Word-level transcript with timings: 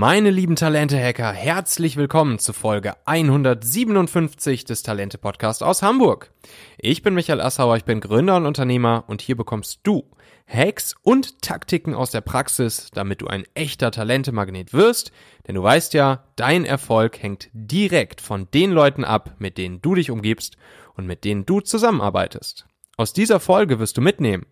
Meine 0.00 0.30
lieben 0.30 0.54
Talente-Hacker, 0.54 1.32
herzlich 1.32 1.96
willkommen 1.96 2.38
zu 2.38 2.52
Folge 2.52 2.94
157 3.06 4.64
des 4.64 4.84
Talente-Podcasts 4.84 5.60
aus 5.60 5.82
Hamburg. 5.82 6.30
Ich 6.78 7.02
bin 7.02 7.14
Michael 7.14 7.40
Assauer, 7.40 7.76
ich 7.76 7.84
bin 7.84 7.98
Gründer 7.98 8.36
und 8.36 8.46
Unternehmer 8.46 9.02
und 9.08 9.22
hier 9.22 9.36
bekommst 9.36 9.80
du 9.82 10.08
Hacks 10.46 10.94
und 11.02 11.42
Taktiken 11.42 11.94
aus 11.94 12.12
der 12.12 12.20
Praxis, 12.20 12.92
damit 12.94 13.22
du 13.22 13.26
ein 13.26 13.42
echter 13.54 13.90
Talentemagnet 13.90 14.72
wirst, 14.72 15.10
denn 15.48 15.56
du 15.56 15.64
weißt 15.64 15.94
ja, 15.94 16.22
dein 16.36 16.64
Erfolg 16.64 17.20
hängt 17.20 17.48
direkt 17.52 18.20
von 18.20 18.46
den 18.54 18.70
Leuten 18.70 19.02
ab, 19.02 19.34
mit 19.40 19.58
denen 19.58 19.82
du 19.82 19.96
dich 19.96 20.12
umgibst 20.12 20.58
und 20.94 21.08
mit 21.08 21.24
denen 21.24 21.44
du 21.44 21.60
zusammenarbeitest. 21.60 22.67
Aus 22.98 23.12
dieser 23.12 23.38
Folge 23.38 23.78
wirst 23.78 23.96
du 23.96 24.00
mitnehmen, 24.00 24.44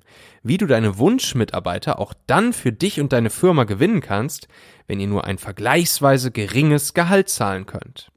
wie 0.44 0.56
du 0.56 0.66
deine 0.66 0.98
Wunschmitarbeiter 0.98 1.98
auch 1.98 2.14
dann 2.29 2.52
für 2.52 2.70
dich 2.70 3.00
und 3.00 3.12
deine 3.12 3.29
Firma 3.29 3.64
gewinnen 3.64 4.00
kannst, 4.00 4.46
wenn 4.86 5.00
ihr 5.00 5.08
nur 5.08 5.25
ein 5.25 5.38
vergleichsweise 5.38 6.30
geringes 6.30 6.94
Gehalt 6.94 7.29
zahlen 7.29 7.66
könnt. 7.66 8.12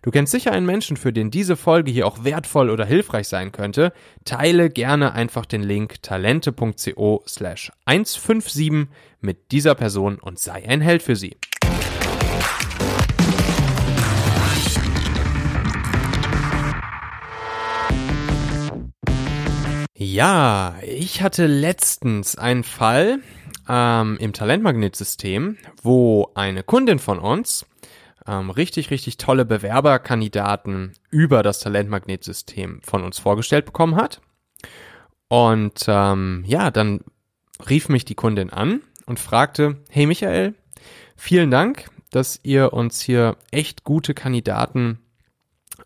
Du 0.00 0.10
kennst 0.10 0.32
sicher 0.32 0.52
einen 0.52 0.64
Menschen, 0.64 0.96
für 0.96 1.12
den 1.12 1.30
diese 1.30 1.54
Folge 1.54 1.90
hier 1.92 2.06
auch 2.06 2.24
wertvoll 2.24 2.70
oder 2.70 2.86
hilfreich 2.86 3.28
sein 3.28 3.52
könnte. 3.52 3.92
Teile 4.24 4.70
gerne 4.70 5.12
einfach 5.12 5.44
den 5.44 5.62
Link 5.62 6.02
talente.co 6.02 7.22
slash 7.28 7.70
157 7.84 8.88
mit 9.20 9.52
dieser 9.52 9.74
Person 9.74 10.18
und 10.18 10.38
sei 10.38 10.66
ein 10.66 10.80
Held 10.80 11.02
für 11.02 11.16
sie. 11.16 11.36
Ja, 20.14 20.76
ich 20.86 21.22
hatte 21.22 21.48
letztens 21.48 22.38
einen 22.38 22.62
Fall 22.62 23.18
ähm, 23.68 24.16
im 24.20 24.32
Talentmagnetsystem, 24.32 25.56
wo 25.82 26.30
eine 26.36 26.62
Kundin 26.62 27.00
von 27.00 27.18
uns 27.18 27.66
ähm, 28.24 28.50
richtig, 28.50 28.92
richtig 28.92 29.16
tolle 29.16 29.44
Bewerberkandidaten 29.44 30.92
über 31.10 31.42
das 31.42 31.58
Talentmagnetsystem 31.58 32.80
von 32.84 33.02
uns 33.02 33.18
vorgestellt 33.18 33.64
bekommen 33.64 33.96
hat. 33.96 34.20
Und 35.26 35.84
ähm, 35.88 36.44
ja, 36.46 36.70
dann 36.70 37.00
rief 37.68 37.88
mich 37.88 38.04
die 38.04 38.14
Kundin 38.14 38.50
an 38.50 38.82
und 39.06 39.18
fragte, 39.18 39.82
hey 39.90 40.06
Michael, 40.06 40.54
vielen 41.16 41.50
Dank, 41.50 41.90
dass 42.12 42.38
ihr 42.44 42.72
uns 42.72 43.00
hier 43.00 43.36
echt 43.50 43.82
gute 43.82 44.14
Kandidaten 44.14 45.00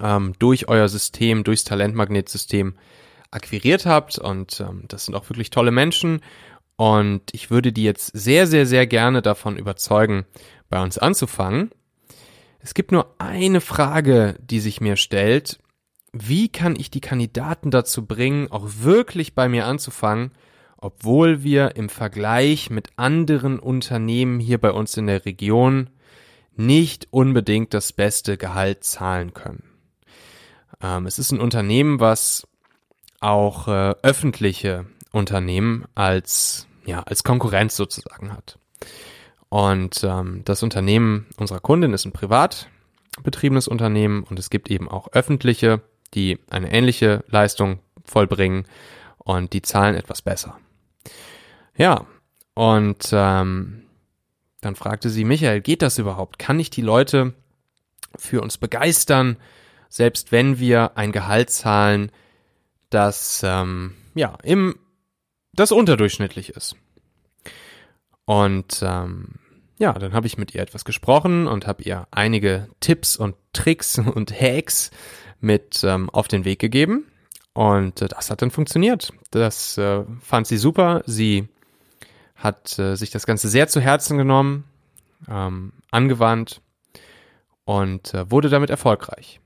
ähm, 0.01 0.35
durch 0.39 0.69
euer 0.69 0.91
System, 0.91 1.45
durchs 1.45 1.65
Talentmagnetsystem 1.65 2.75
akquiriert 3.31 3.87
habt 3.87 4.19
und 4.19 4.61
ähm, 4.61 4.85
das 4.89 5.07
sind 5.07 5.15
auch 5.15 5.29
wirklich 5.29 5.51
tolle 5.51 5.71
Menschen 5.71 6.21
und 6.77 7.23
ich 7.33 7.51
würde 7.51 7.73
die 7.73 7.83
jetzt 7.83 8.17
sehr, 8.17 8.47
sehr, 8.47 8.65
sehr 8.65 8.87
gerne 8.87 9.21
davon 9.21 9.57
überzeugen, 9.57 10.27
bei 10.69 10.81
uns 10.81 10.97
anzufangen. 10.97 11.71
Es 12.61 12.73
gibt 12.73 12.93
nur 12.93 13.15
eine 13.19 13.61
Frage, 13.61 14.37
die 14.41 14.61
sich 14.61 14.81
mir 14.81 14.97
stellt. 14.97 15.59
Wie 16.13 16.49
kann 16.49 16.77
ich 16.77 16.91
die 16.91 17.01
Kandidaten 17.01 17.71
dazu 17.71 18.07
bringen, 18.07 18.51
auch 18.51 18.67
wirklich 18.81 19.35
bei 19.35 19.49
mir 19.49 19.67
anzufangen, 19.67 20.33
obwohl 20.77 21.43
wir 21.43 21.75
im 21.75 21.89
Vergleich 21.89 22.71
mit 22.71 22.91
anderen 22.97 23.59
Unternehmen 23.59 24.39
hier 24.39 24.59
bei 24.59 24.71
uns 24.71 24.97
in 24.97 25.09
der 25.09 25.25
Region 25.25 25.91
nicht 26.55 27.09
unbedingt 27.11 27.75
das 27.75 27.93
beste 27.93 28.37
Gehalt 28.37 28.85
zahlen 28.85 29.35
können. 29.35 29.65
Ähm, 30.81 31.07
es 31.07 31.19
ist 31.19 31.33
ein 31.33 31.41
Unternehmen, 31.41 31.99
was 31.99 32.47
auch 33.21 33.69
äh, 33.69 33.95
öffentliche 34.03 34.87
Unternehmen 35.13 35.85
als, 35.95 36.67
ja, 36.85 37.03
als 37.03 37.25
Konkurrenz 37.25 37.77
sozusagen 37.77 38.33
hat. 38.33 38.59
Und 39.49 40.05
ähm, 40.05 40.43
das 40.45 40.63
Unternehmen 40.63 41.27
unserer 41.37 41.61
Kundin 41.61 41.93
ist 41.93 42.05
ein 42.05 42.13
privat 42.13 42.69
betriebenes 43.23 43.67
Unternehmen 43.67 44.23
und 44.23 44.39
es 44.39 44.51
gibt 44.51 44.71
eben 44.71 44.89
auch 44.89 45.09
öffentliche, 45.13 45.81
die 46.15 46.39
eine 46.51 46.73
ähnliche 46.73 47.25
Leistung 47.29 47.81
vollbringen 48.05 48.67
und 49.19 49.53
die 49.53 49.63
zahlen 49.63 49.95
etwas 49.95 50.23
besser. 50.23 50.59
Ja, 51.77 52.07
und 52.55 53.11
ähm, 53.13 53.85
dann 54.61 54.75
fragte 54.75 55.11
sie, 55.11 55.25
Michael, 55.25 55.61
geht 55.61 55.83
das 55.83 55.99
überhaupt? 55.99 56.39
Kann 56.39 56.59
ich 56.59 56.71
die 56.71 56.83
Leute 56.83 57.35
für 58.17 58.41
uns 58.41 58.59
begeistern, 58.59 59.37
selbst 59.89 60.33
wenn 60.33 60.59
wir 60.59 60.97
ein 60.97 61.13
Gehalt 61.13 61.51
zahlen, 61.51 62.11
das 62.91 63.43
ähm, 63.45 63.95
ja 64.15 64.37
im 64.43 64.79
das 65.53 65.73
unterdurchschnittlich 65.73 66.51
ist. 66.51 66.77
Und 68.25 68.81
ähm, 68.83 69.37
ja, 69.79 69.93
dann 69.93 70.13
habe 70.13 70.27
ich 70.27 70.39
mit 70.39 70.55
ihr 70.55 70.63
etwas 70.63 70.85
gesprochen 70.85 71.47
und 71.47 71.67
habe 71.67 71.83
ihr 71.83 72.07
einige 72.11 72.69
Tipps 72.81 73.17
und 73.17 73.37
Tricks 73.53 73.99
und 74.15 74.33
Hacks 74.33 74.91
mit 75.41 75.83
ähm, 75.85 76.11
auf 76.11 76.29
den 76.29 76.45
Weg 76.45 76.59
gegeben. 76.59 77.07
Und 77.55 78.03
äh, 78.03 78.09
das 78.09 78.31
hat 78.31 78.43
dann 78.43 78.51
funktioniert. 78.51 79.13
Das 79.31 79.79
äh, 79.79 80.05
fand 80.21 80.47
sie 80.47 80.59
super. 80.59 81.03
Sie 81.07 81.49
hat 82.37 82.79
äh, 82.79 82.97
sich 82.97 83.11
das 83.11 83.27
Ganze 83.27 83.49
sehr 83.49 83.69
zu 83.69 83.81
Herzen 83.81 84.17
genommen, 84.17 84.65
ähm, 85.29 85.73
angewandt 85.91 86.61
und 87.65 88.15
äh, 88.15 88.31
wurde 88.31 88.49
damit 88.49 88.71
erfolgreich. 88.71 89.41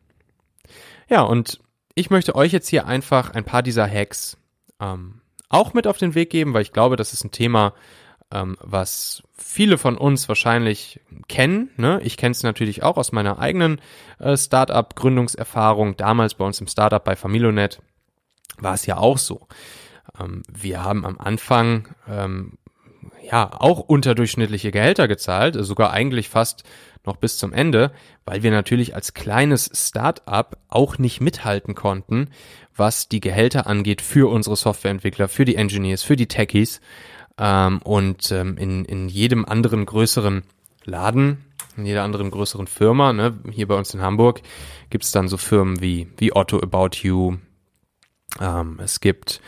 Ja, 1.09 1.23
und 1.23 1.61
ich 1.95 2.11
möchte 2.11 2.35
euch 2.35 2.53
jetzt 2.53 2.69
hier 2.69 2.87
einfach 2.87 3.31
ein 3.31 3.45
paar 3.45 3.63
dieser 3.63 3.89
Hacks 3.89 4.37
ähm, 4.81 5.21
auch 5.49 5.75
mit 5.75 5.87
auf 5.87 5.99
den 5.99 6.15
Weg 6.15 6.31
geben, 6.31 6.55
weil 6.55 6.63
ich 6.63 6.73
glaube, 6.73 6.97
das 6.97 7.13
ist 7.13 7.25
ein 7.25 7.31
Thema, 7.31 7.75
ähm, 8.33 8.57
was 8.61 9.23
viele 9.37 9.79
von 9.79 9.99
uns 9.99 10.29
wahrscheinlich 10.29 11.01
kennen. 11.29 11.71
Ne? 11.77 12.01
Ich 12.03 12.17
kenne 12.17 12.33
es 12.33 12.43
natürlich 12.43 12.83
auch 12.83 12.97
aus 12.97 13.13
meiner 13.13 13.39
eigenen 13.39 13.81
äh, 14.19 14.37
Startup-Gründungserfahrung. 14.37 15.97
Damals 15.97 16.35
bei 16.35 16.45
uns 16.45 16.61
im 16.61 16.67
Startup 16.67 17.03
bei 17.03 17.17
Familonet 17.17 17.81
war 18.59 18.75
es 18.75 18.87
ja 18.87 18.97
auch 18.97 19.19
so. 19.19 19.47
Ähm, 20.19 20.43
wir 20.51 20.83
haben 20.83 21.05
am 21.05 21.19
Anfang 21.19 21.89
ähm, 22.09 22.59
ja 23.23 23.51
auch 23.53 23.81
unterdurchschnittliche 23.81 24.71
Gehälter 24.71 25.09
gezahlt, 25.09 25.57
sogar 25.59 25.93
eigentlich 25.93 26.29
fast 26.29 26.65
noch 27.05 27.17
bis 27.17 27.39
zum 27.39 27.53
Ende, 27.53 27.93
weil 28.25 28.43
wir 28.43 28.51
natürlich 28.51 28.95
als 28.95 29.15
kleines 29.15 29.71
Start-up 29.75 30.59
auch 30.69 30.99
nicht 30.99 31.21
mithalten 31.21 31.75
konnten, 31.75 32.29
was 32.77 33.09
die 33.09 33.21
Gehälter 33.21 33.67
angeht 33.67 34.01
für 34.01 34.31
unsere 34.31 34.57
Softwareentwickler, 34.57 35.29
für 35.29 35.45
die 35.45 35.57
Engineers, 35.57 36.03
für 36.03 36.17
die 36.17 36.29
Techies 36.29 36.81
ähm, 37.39 37.81
und 37.83 38.31
ähm, 38.31 38.57
in, 38.57 38.85
in 38.85 39.09
jedem 39.09 39.45
anderen 39.45 39.87
größeren 39.87 40.43
Laden, 40.85 41.45
in 41.77 41.87
jeder 41.87 42.03
anderen 42.03 42.31
größeren 42.31 42.67
Firma, 42.67 43.13
ne, 43.13 43.39
hier 43.51 43.69
bei 43.69 43.75
uns 43.75 43.95
in 43.95 44.03
Hamburg, 44.03 44.43
gibt 44.91 45.05
es 45.05 45.13
dann 45.13 45.29
so 45.29 45.37
Firmen 45.37 45.81
wie, 45.81 46.09
wie 46.19 46.35
Otto 46.35 46.61
About 46.61 46.99
You. 47.03 47.37
Ähm, 48.41 48.79
es 48.83 49.01
gibt 49.01 49.41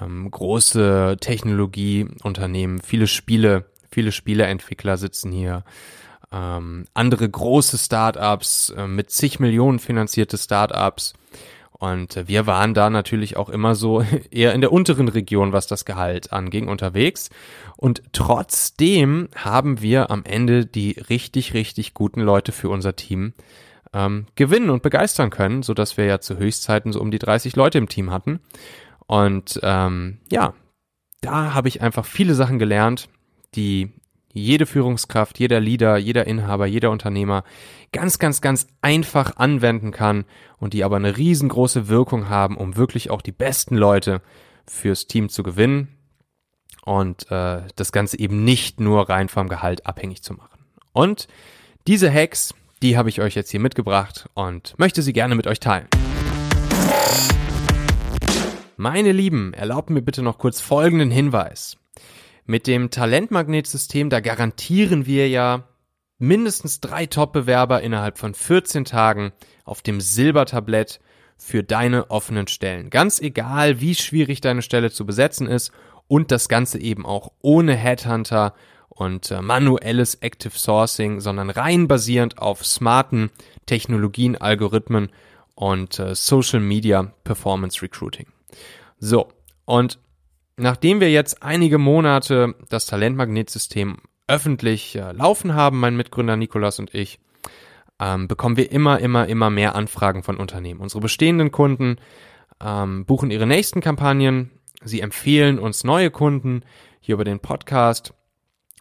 ähm, 0.00 0.30
große 0.30 1.16
Technologieunternehmen, 1.20 2.80
viele 2.80 3.06
Spiele, 3.06 3.66
viele 3.90 4.12
Spieleentwickler 4.12 4.96
sitzen 4.96 5.32
hier 5.32 5.64
ähm, 6.32 6.86
andere 6.94 7.28
große 7.28 7.78
Startups, 7.78 8.70
äh, 8.76 8.86
mit 8.86 9.10
zig 9.10 9.40
Millionen 9.40 9.78
finanzierte 9.78 10.38
Startups. 10.38 11.14
Und 11.78 12.16
äh, 12.16 12.28
wir 12.28 12.46
waren 12.46 12.74
da 12.74 12.90
natürlich 12.90 13.36
auch 13.36 13.48
immer 13.48 13.74
so 13.74 14.02
eher 14.30 14.52
in 14.52 14.60
der 14.60 14.72
unteren 14.72 15.08
Region, 15.08 15.52
was 15.52 15.66
das 15.66 15.84
Gehalt 15.84 16.32
anging, 16.32 16.68
unterwegs. 16.68 17.30
Und 17.76 18.02
trotzdem 18.12 19.28
haben 19.36 19.80
wir 19.80 20.10
am 20.10 20.24
Ende 20.24 20.66
die 20.66 20.92
richtig, 21.08 21.54
richtig 21.54 21.94
guten 21.94 22.20
Leute 22.20 22.52
für 22.52 22.68
unser 22.68 22.96
Team 22.96 23.32
ähm, 23.92 24.26
gewinnen 24.34 24.70
und 24.70 24.82
begeistern 24.82 25.30
können, 25.30 25.62
so 25.62 25.72
dass 25.72 25.96
wir 25.96 26.04
ja 26.04 26.20
zu 26.20 26.36
Höchstzeiten 26.36 26.92
so 26.92 27.00
um 27.00 27.10
die 27.10 27.18
30 27.18 27.56
Leute 27.56 27.78
im 27.78 27.88
Team 27.88 28.10
hatten. 28.10 28.40
Und 29.06 29.60
ähm, 29.62 30.18
ja, 30.30 30.52
da 31.20 31.54
habe 31.54 31.68
ich 31.68 31.80
einfach 31.80 32.04
viele 32.04 32.34
Sachen 32.34 32.58
gelernt, 32.58 33.08
die 33.54 33.90
jede 34.38 34.66
Führungskraft, 34.66 35.38
jeder 35.38 35.60
Leader, 35.60 35.96
jeder 35.96 36.26
Inhaber, 36.26 36.66
jeder 36.66 36.90
Unternehmer 36.90 37.44
ganz, 37.92 38.18
ganz, 38.18 38.40
ganz 38.40 38.66
einfach 38.80 39.36
anwenden 39.36 39.90
kann 39.90 40.24
und 40.58 40.74
die 40.74 40.84
aber 40.84 40.96
eine 40.96 41.16
riesengroße 41.16 41.88
Wirkung 41.88 42.28
haben, 42.28 42.56
um 42.56 42.76
wirklich 42.76 43.10
auch 43.10 43.22
die 43.22 43.32
besten 43.32 43.76
Leute 43.76 44.22
fürs 44.66 45.06
Team 45.06 45.28
zu 45.28 45.42
gewinnen 45.42 45.88
und 46.84 47.30
äh, 47.30 47.62
das 47.76 47.92
Ganze 47.92 48.18
eben 48.18 48.44
nicht 48.44 48.80
nur 48.80 49.08
rein 49.08 49.28
vom 49.28 49.48
Gehalt 49.48 49.86
abhängig 49.86 50.22
zu 50.22 50.34
machen. 50.34 50.58
Und 50.92 51.28
diese 51.86 52.12
Hacks, 52.12 52.54
die 52.82 52.96
habe 52.96 53.08
ich 53.08 53.20
euch 53.20 53.34
jetzt 53.34 53.50
hier 53.50 53.60
mitgebracht 53.60 54.28
und 54.34 54.74
möchte 54.78 55.02
sie 55.02 55.12
gerne 55.12 55.34
mit 55.34 55.46
euch 55.46 55.60
teilen. 55.60 55.88
Meine 58.76 59.12
Lieben, 59.12 59.54
erlaubt 59.54 59.90
mir 59.90 60.02
bitte 60.02 60.22
noch 60.22 60.38
kurz 60.38 60.60
folgenden 60.60 61.10
Hinweis. 61.10 61.76
Mit 62.50 62.66
dem 62.66 62.88
Talentmagnetsystem, 62.88 64.08
da 64.08 64.20
garantieren 64.20 65.04
wir 65.04 65.28
ja 65.28 65.64
mindestens 66.16 66.80
drei 66.80 67.04
Top-Bewerber 67.04 67.82
innerhalb 67.82 68.16
von 68.16 68.32
14 68.32 68.86
Tagen 68.86 69.32
auf 69.66 69.82
dem 69.82 70.00
Silbertablett 70.00 70.98
für 71.36 71.62
deine 71.62 72.10
offenen 72.10 72.46
Stellen. 72.46 72.88
Ganz 72.88 73.20
egal, 73.20 73.82
wie 73.82 73.94
schwierig 73.94 74.40
deine 74.40 74.62
Stelle 74.62 74.90
zu 74.90 75.04
besetzen 75.04 75.46
ist 75.46 75.72
und 76.06 76.30
das 76.30 76.48
Ganze 76.48 76.80
eben 76.80 77.04
auch 77.04 77.32
ohne 77.42 77.76
Headhunter 77.76 78.54
und 78.88 79.30
äh, 79.30 79.42
manuelles 79.42 80.14
Active 80.14 80.58
Sourcing, 80.58 81.20
sondern 81.20 81.50
rein 81.50 81.86
basierend 81.86 82.38
auf 82.38 82.64
smarten 82.64 83.28
Technologien, 83.66 84.38
Algorithmen 84.38 85.10
und 85.54 85.98
äh, 85.98 86.14
Social 86.14 86.60
Media 86.60 87.12
Performance 87.24 87.82
Recruiting. 87.82 88.26
So, 89.00 89.28
und 89.66 89.98
nachdem 90.58 91.00
wir 91.00 91.10
jetzt 91.10 91.42
einige 91.42 91.78
Monate 91.78 92.54
das 92.68 92.86
Talentmagnetsystem 92.86 93.98
öffentlich 94.26 94.96
äh, 94.96 95.12
laufen 95.12 95.54
haben, 95.54 95.80
mein 95.80 95.96
Mitgründer 95.96 96.36
Nikolas 96.36 96.78
und 96.78 96.94
ich, 96.94 97.18
ähm, 98.00 98.28
bekommen 98.28 98.56
wir 98.56 98.70
immer, 98.70 99.00
immer, 99.00 99.26
immer 99.26 99.50
mehr 99.50 99.74
Anfragen 99.74 100.22
von 100.22 100.36
Unternehmen. 100.36 100.80
Unsere 100.80 101.00
bestehenden 101.00 101.50
Kunden 101.50 101.96
ähm, 102.60 103.04
buchen 103.06 103.30
ihre 103.30 103.46
nächsten 103.46 103.80
Kampagnen, 103.80 104.50
sie 104.82 105.00
empfehlen 105.00 105.58
uns 105.58 105.84
neue 105.84 106.10
Kunden. 106.10 106.62
Hier 107.00 107.14
über 107.14 107.24
den 107.24 107.40
Podcast 107.40 108.12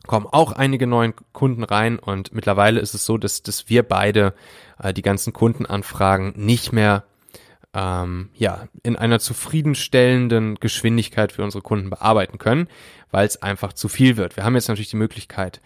kommen 0.06 0.27
auch 0.30 0.51
einige 0.51 0.88
neue 0.88 1.13
Kunden 1.33 1.63
rein. 1.63 1.97
Und 2.00 2.33
mittlerweile 2.33 2.80
ist 2.80 2.94
es 2.94 3.06
so, 3.06 3.18
dass, 3.18 3.41
dass 3.41 3.69
wir 3.69 3.83
beide 3.83 4.33
äh, 4.81 4.94
die 4.94 5.01
ganzen 5.01 5.33
Kundenanfragen 5.33 6.33
nicht 6.35 6.71
mehr 6.71 7.03
ähm, 7.73 8.29
ja, 8.33 8.67
in 8.83 8.95
einer 8.95 9.19
zufriedenstellenden 9.19 10.55
Geschwindigkeit 10.55 11.31
für 11.31 11.43
unsere 11.43 11.61
Kunden 11.61 11.89
bearbeiten 11.89 12.37
können, 12.37 12.67
weil 13.11 13.27
es 13.27 13.41
einfach 13.41 13.73
zu 13.73 13.87
viel 13.87 14.17
wird. 14.17 14.35
Wir 14.35 14.43
haben 14.43 14.55
jetzt 14.55 14.67
natürlich 14.67 14.89
die 14.89 14.95
Möglichkeit, 14.95 15.61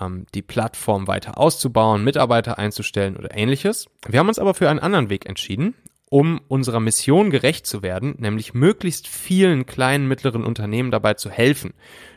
ähm, 0.00 0.26
die 0.34 0.42
Plattform 0.42 1.06
weiter 1.06 1.38
auszubauen, 1.38 2.04
Mitarbeiter 2.04 2.58
einzustellen 2.58 3.16
oder 3.16 3.36
ähnliches. 3.36 3.86
Wir 4.06 4.20
haben 4.20 4.28
uns 4.28 4.38
aber 4.38 4.54
für 4.54 4.70
einen 4.70 4.78
anderen 4.78 5.10
Weg 5.10 5.26
entschieden, 5.26 5.74
um 6.08 6.40
unserer 6.48 6.80
Mission 6.80 7.30
gerecht 7.30 7.66
zu 7.66 7.82
werden, 7.82 8.14
nämlich 8.18 8.54
möglichst 8.54 9.06
vielen 9.06 9.66
kleinen, 9.66 10.08
mittleren 10.08 10.44
Unternehmen 10.44 10.90
dabei 10.90 11.14
zu 11.14 11.30
helfen, 11.30 11.74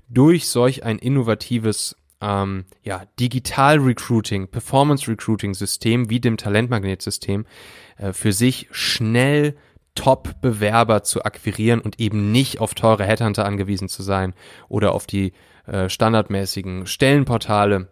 durch 0.10 0.48
solch 0.48 0.84
ein 0.84 1.00
innovatives 1.00 1.96
ähm, 2.24 2.66
ja, 2.84 3.04
Digital 3.20 3.78
Recruiting, 3.80 4.48
Performance 4.48 5.12
Recruiting 5.12 5.54
System 5.54 6.10
wie 6.10 6.20
dem 6.20 6.38
Talentmagnetsystem 6.38 7.46
äh, 7.98 8.14
für 8.14 8.32
sich 8.32 8.68
schnell 8.72 9.56
Top-Bewerber 9.96 11.04
zu 11.04 11.24
akquirieren 11.24 11.80
und 11.80 12.00
eben 12.00 12.32
nicht 12.32 12.60
auf 12.60 12.74
teure 12.74 13.06
Headhunter 13.06 13.46
angewiesen 13.46 13.90
zu 13.90 14.02
sein 14.02 14.34
oder 14.68 14.94
auf 14.94 15.06
die 15.06 15.34
äh, 15.68 15.88
standardmäßigen 15.90 16.88
Stellenportale, 16.88 17.90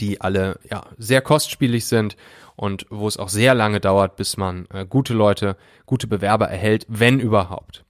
die 0.00 0.20
alle 0.20 0.58
ja 0.68 0.82
sehr 0.98 1.20
kostspielig 1.20 1.86
sind 1.86 2.16
und 2.56 2.86
wo 2.90 3.06
es 3.06 3.16
auch 3.16 3.28
sehr 3.28 3.54
lange 3.54 3.78
dauert, 3.78 4.16
bis 4.16 4.36
man 4.36 4.66
äh, 4.72 4.84
gute 4.86 5.14
Leute, 5.14 5.56
gute 5.86 6.06
Bewerber 6.06 6.48
erhält, 6.48 6.86
wenn 6.88 7.20
überhaupt. 7.20 7.84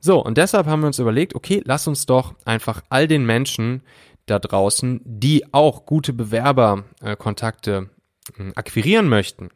So, 0.00 0.24
und 0.24 0.38
deshalb 0.38 0.66
haben 0.66 0.80
wir 0.80 0.86
uns 0.86 1.00
überlegt, 1.00 1.34
okay, 1.34 1.60
lass 1.64 1.88
uns 1.88 2.06
doch 2.06 2.34
einfach 2.44 2.82
all 2.88 3.08
den 3.08 3.26
Menschen 3.26 3.82
da 4.28 4.38
draußen, 4.38 5.00
die 5.04 5.52
auch 5.52 5.86
gute 5.86 6.12
Bewerberkontakte 6.12 7.90
äh, 8.38 8.52
akquirieren 8.54 9.08
möchten, 9.08 9.48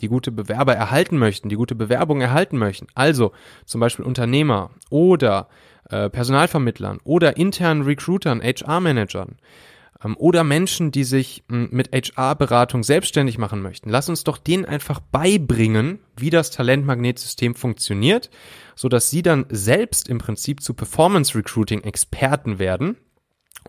die 0.00 0.08
gute 0.08 0.32
Bewerber 0.32 0.74
erhalten 0.74 1.18
möchten, 1.18 1.48
die 1.48 1.56
gute 1.56 1.74
Bewerbung 1.74 2.20
erhalten 2.20 2.58
möchten, 2.58 2.86
also 2.94 3.32
zum 3.66 3.80
Beispiel 3.80 4.04
Unternehmer 4.04 4.70
oder 4.88 5.48
äh, 5.90 6.08
Personalvermittlern 6.08 7.00
oder 7.04 7.36
internen 7.36 7.82
Recruitern, 7.82 8.40
HR-Managern, 8.42 9.36
ähm, 10.04 10.16
oder 10.16 10.44
Menschen, 10.44 10.90
die 10.90 11.04
sich 11.04 11.44
hm, 11.48 11.68
mit 11.70 11.90
HR-Beratung 11.92 12.82
selbstständig 12.82 13.38
machen 13.38 13.62
möchten. 13.62 13.90
Lass 13.90 14.08
uns 14.08 14.24
doch 14.24 14.38
denen 14.38 14.64
einfach 14.64 15.00
beibringen, 15.00 16.00
wie 16.16 16.30
das 16.30 16.50
Talentmagnetsystem 16.50 17.54
funktioniert, 17.54 18.30
so 18.74 18.88
dass 18.88 19.10
sie 19.10 19.22
dann 19.22 19.46
selbst 19.50 20.08
im 20.08 20.18
Prinzip 20.18 20.62
zu 20.62 20.74
Performance 20.74 21.36
Recruiting 21.36 21.82
Experten 21.82 22.58
werden 22.58 22.96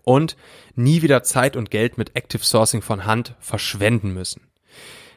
und 0.03 0.35
nie 0.75 1.01
wieder 1.01 1.23
Zeit 1.23 1.55
und 1.55 1.71
Geld 1.71 1.97
mit 1.97 2.15
Active 2.15 2.43
Sourcing 2.43 2.81
von 2.81 3.05
Hand 3.05 3.35
verschwenden 3.39 4.13
müssen. 4.13 4.41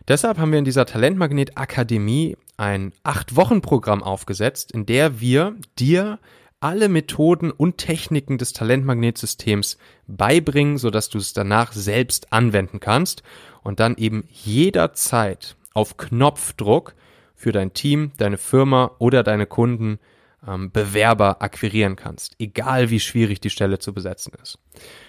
Deshalb 0.06 0.38
haben 0.38 0.52
wir 0.52 0.58
in 0.58 0.64
dieser 0.64 0.86
Talentmagnet 0.86 1.56
Akademie 1.56 2.36
ein 2.56 2.92
acht 3.02 3.36
Wochen 3.36 3.62
Programm 3.62 4.02
aufgesetzt, 4.02 4.72
in 4.72 4.86
der 4.86 5.20
wir 5.20 5.54
dir 5.78 6.18
alle 6.60 6.88
Methoden 6.88 7.50
und 7.50 7.78
Techniken 7.78 8.38
des 8.38 8.52
Talentmagnetsystems 8.52 9.76
beibringen, 10.06 10.78
sodass 10.78 11.08
du 11.08 11.18
es 11.18 11.32
danach 11.32 11.72
selbst 11.72 12.32
anwenden 12.32 12.80
kannst 12.80 13.22
und 13.62 13.80
dann 13.80 13.96
eben 13.96 14.24
jederzeit 14.30 15.56
auf 15.74 15.96
Knopfdruck 15.96 16.94
für 17.34 17.52
dein 17.52 17.74
Team, 17.74 18.12
deine 18.16 18.38
Firma 18.38 18.92
oder 18.98 19.22
deine 19.22 19.46
Kunden 19.46 19.98
ähm, 20.46 20.70
Bewerber 20.70 21.42
akquirieren 21.42 21.96
kannst, 21.96 22.34
egal 22.38 22.90
wie 22.90 23.00
schwierig 23.00 23.40
die 23.40 23.50
Stelle 23.50 23.78
zu 23.78 23.92
besetzen 23.92 24.32
ist. 24.42 24.58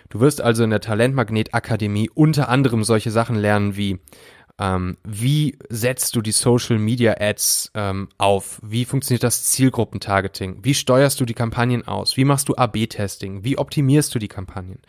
Du 0.09 0.19
wirst 0.19 0.41
also 0.41 0.63
in 0.63 0.69
der 0.69 0.81
Talentmagnet 0.81 1.53
Akademie 1.53 2.09
unter 2.13 2.49
anderem 2.49 2.83
solche 2.83 3.11
Sachen 3.11 3.35
lernen 3.35 3.75
wie 3.75 3.99
ähm, 4.57 4.97
wie 5.03 5.57
setzt 5.69 6.15
du 6.15 6.21
die 6.21 6.31
Social 6.31 6.79
Media 6.79 7.15
Ads 7.19 7.71
ähm, 7.73 8.07
auf? 8.17 8.59
Wie 8.63 8.85
funktioniert 8.85 9.23
das 9.23 9.43
Zielgruppentargeting? 9.43 10.59
Wie 10.63 10.73
steuerst 10.73 11.19
du 11.19 11.25
die 11.25 11.33
Kampagnen 11.33 11.85
aus? 11.85 12.15
Wie 12.15 12.23
machst 12.23 12.47
du 12.47 12.55
AB-Testing? 12.55 13.43
Wie 13.43 13.57
optimierst 13.57 14.15
du 14.15 14.19
die 14.19 14.29
Kampagnen? 14.29 14.79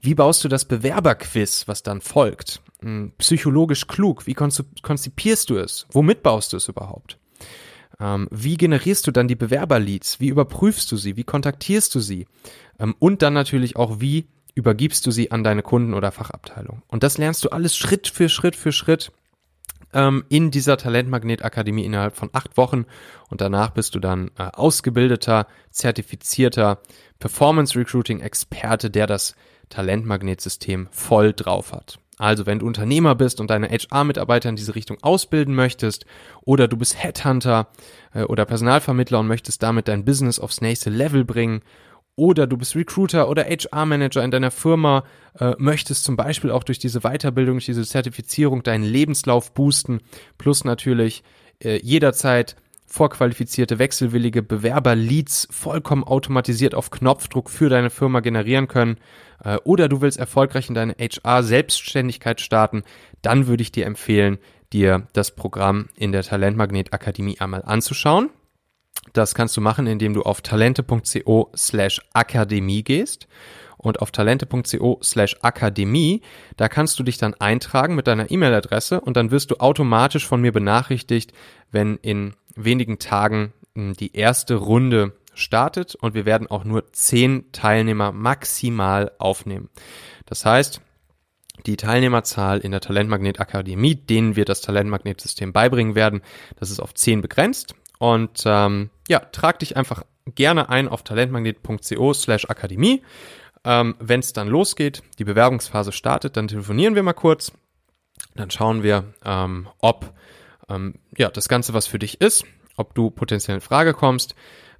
Wie 0.00 0.14
baust 0.14 0.44
du 0.44 0.48
das 0.48 0.64
Bewerberquiz, 0.64 1.68
was 1.68 1.82
dann 1.82 2.00
folgt? 2.00 2.62
Hm, 2.80 3.12
psychologisch 3.18 3.86
klug. 3.86 4.26
Wie 4.26 4.34
konzipierst 4.34 5.50
du 5.50 5.58
es? 5.58 5.86
Womit 5.90 6.22
baust 6.22 6.52
du 6.52 6.56
es 6.56 6.68
überhaupt? 6.68 7.18
Ähm, 8.00 8.28
wie 8.30 8.56
generierst 8.56 9.06
du 9.06 9.10
dann 9.10 9.28
die 9.28 9.36
Bewerberleads? 9.36 10.20
Wie 10.20 10.28
überprüfst 10.28 10.90
du 10.90 10.96
sie? 10.96 11.16
Wie 11.16 11.24
kontaktierst 11.24 11.94
du 11.94 12.00
sie? 12.00 12.26
Ähm, 12.78 12.94
und 12.98 13.22
dann 13.22 13.34
natürlich 13.34 13.76
auch, 13.76 14.00
wie 14.00 14.26
übergibst 14.54 15.06
du 15.06 15.10
sie 15.10 15.30
an 15.30 15.44
deine 15.44 15.62
Kunden 15.62 15.94
oder 15.94 16.12
Fachabteilung. 16.12 16.82
Und 16.88 17.02
das 17.02 17.18
lernst 17.18 17.44
du 17.44 17.50
alles 17.50 17.76
Schritt 17.76 18.08
für 18.08 18.28
Schritt 18.28 18.56
für 18.56 18.72
Schritt 18.72 19.12
ähm, 19.92 20.24
in 20.28 20.50
dieser 20.50 20.76
Talentmagnet 20.76 21.44
Akademie 21.44 21.84
innerhalb 21.84 22.16
von 22.16 22.30
acht 22.32 22.56
Wochen. 22.56 22.84
Und 23.30 23.40
danach 23.40 23.70
bist 23.70 23.94
du 23.94 24.00
dann 24.00 24.30
äh, 24.38 24.44
ausgebildeter, 24.52 25.46
zertifizierter 25.70 26.80
Performance 27.18 27.78
Recruiting 27.78 28.20
Experte, 28.20 28.90
der 28.90 29.06
das 29.06 29.34
Talentmagnetsystem 29.70 30.88
voll 30.90 31.32
drauf 31.32 31.72
hat. 31.72 31.98
Also 32.18 32.46
wenn 32.46 32.60
du 32.60 32.66
Unternehmer 32.66 33.14
bist 33.14 33.40
und 33.40 33.50
deine 33.50 33.68
HR-Mitarbeiter 33.68 34.48
in 34.48 34.56
diese 34.56 34.74
Richtung 34.74 34.98
ausbilden 35.02 35.54
möchtest 35.54 36.06
oder 36.42 36.68
du 36.68 36.76
bist 36.76 37.02
Headhunter 37.02 37.68
äh, 38.12 38.22
oder 38.22 38.44
Personalvermittler 38.44 39.20
und 39.20 39.26
möchtest 39.26 39.62
damit 39.62 39.88
dein 39.88 40.04
Business 40.04 40.38
aufs 40.38 40.60
nächste 40.60 40.90
Level 40.90 41.24
bringen 41.24 41.62
oder 42.16 42.46
du 42.46 42.56
bist 42.56 42.76
Recruiter 42.76 43.28
oder 43.28 43.44
HR-Manager 43.44 44.22
in 44.22 44.30
deiner 44.30 44.52
Firma, 44.52 45.04
äh, 45.38 45.54
möchtest 45.58 46.04
zum 46.04 46.16
Beispiel 46.16 46.50
auch 46.50 46.62
durch 46.62 46.78
diese 46.78 47.00
Weiterbildung, 47.00 47.56
durch 47.56 47.66
diese 47.66 47.84
Zertifizierung 47.84 48.62
deinen 48.62 48.84
Lebenslauf 48.84 49.52
boosten, 49.52 50.00
plus 50.38 50.64
natürlich 50.64 51.24
äh, 51.62 51.80
jederzeit 51.82 52.56
vorqualifizierte, 52.86 53.78
wechselwillige 53.78 54.42
Bewerber-Leads 54.42 55.48
vollkommen 55.50 56.04
automatisiert 56.04 56.74
auf 56.74 56.90
Knopfdruck 56.90 57.50
für 57.50 57.68
deine 57.68 57.90
Firma 57.90 58.20
generieren 58.20 58.68
können, 58.68 58.98
äh, 59.42 59.56
oder 59.64 59.88
du 59.88 60.00
willst 60.00 60.18
erfolgreich 60.18 60.68
in 60.68 60.74
deine 60.74 60.94
HR-Selbstständigkeit 60.98 62.40
starten, 62.40 62.82
dann 63.22 63.46
würde 63.46 63.62
ich 63.62 63.72
dir 63.72 63.86
empfehlen, 63.86 64.38
dir 64.72 65.06
das 65.12 65.30
Programm 65.30 65.88
in 65.96 66.12
der 66.12 66.22
Talentmagnet 66.22 66.92
Akademie 66.92 67.40
einmal 67.40 67.62
anzuschauen. 67.64 68.30
Das 69.12 69.34
kannst 69.34 69.56
du 69.56 69.60
machen, 69.60 69.86
indem 69.86 70.14
du 70.14 70.22
auf 70.22 70.40
talente.co 70.40 71.50
slash 71.56 72.00
akademie 72.12 72.82
gehst. 72.82 73.28
Und 73.76 74.00
auf 74.00 74.12
talente.co 74.12 74.98
slash 75.02 75.36
akademie, 75.42 76.22
da 76.56 76.68
kannst 76.68 76.98
du 76.98 77.02
dich 77.02 77.18
dann 77.18 77.34
eintragen 77.34 77.94
mit 77.94 78.06
deiner 78.06 78.30
E-Mail-Adresse 78.30 79.00
und 79.02 79.18
dann 79.18 79.30
wirst 79.30 79.50
du 79.50 79.56
automatisch 79.56 80.26
von 80.26 80.40
mir 80.40 80.52
benachrichtigt, 80.52 81.34
wenn 81.70 81.96
in 81.98 82.34
wenigen 82.56 82.98
Tagen 82.98 83.52
hm, 83.74 83.94
die 83.94 84.16
erste 84.16 84.56
Runde 84.56 85.12
startet 85.34 85.94
und 85.94 86.14
wir 86.14 86.26
werden 86.26 86.46
auch 86.46 86.64
nur 86.64 86.92
zehn 86.92 87.50
Teilnehmer 87.52 88.12
maximal 88.12 89.12
aufnehmen. 89.18 89.68
Das 90.26 90.44
heißt, 90.44 90.80
die 91.66 91.76
Teilnehmerzahl 91.76 92.58
in 92.58 92.72
der 92.72 92.80
Talentmagnet 92.80 93.40
Akademie, 93.40 93.94
denen 93.94 94.36
wir 94.36 94.44
das 94.44 94.60
Talentmagnetsystem 94.60 95.52
beibringen 95.52 95.94
werden, 95.94 96.22
das 96.56 96.70
ist 96.70 96.80
auf 96.80 96.94
zehn 96.94 97.20
begrenzt. 97.20 97.74
Und 97.98 98.42
ähm, 98.44 98.90
ja, 99.08 99.20
trag 99.20 99.60
dich 99.60 99.76
einfach 99.76 100.02
gerne 100.26 100.68
ein 100.68 100.88
auf 100.88 101.02
talentmagnet.co 101.04 102.12
slash 102.12 102.46
Akademie. 102.50 103.02
Ähm, 103.64 103.94
Wenn 103.98 104.20
es 104.20 104.32
dann 104.32 104.48
losgeht, 104.48 105.02
die 105.18 105.24
Bewerbungsphase 105.24 105.92
startet, 105.92 106.36
dann 106.36 106.48
telefonieren 106.48 106.94
wir 106.94 107.02
mal 107.02 107.12
kurz. 107.12 107.52
Dann 108.34 108.50
schauen 108.50 108.82
wir, 108.82 109.14
ähm, 109.24 109.68
ob 109.78 110.12
ähm, 110.68 110.94
ja, 111.16 111.28
das 111.30 111.48
Ganze 111.48 111.74
was 111.74 111.86
für 111.86 111.98
dich 111.98 112.20
ist, 112.20 112.44
ob 112.76 112.94
du 112.94 113.10
potenziell 113.10 113.56
in 113.56 113.60
Frage 113.60 113.94
kommst, 113.94 114.34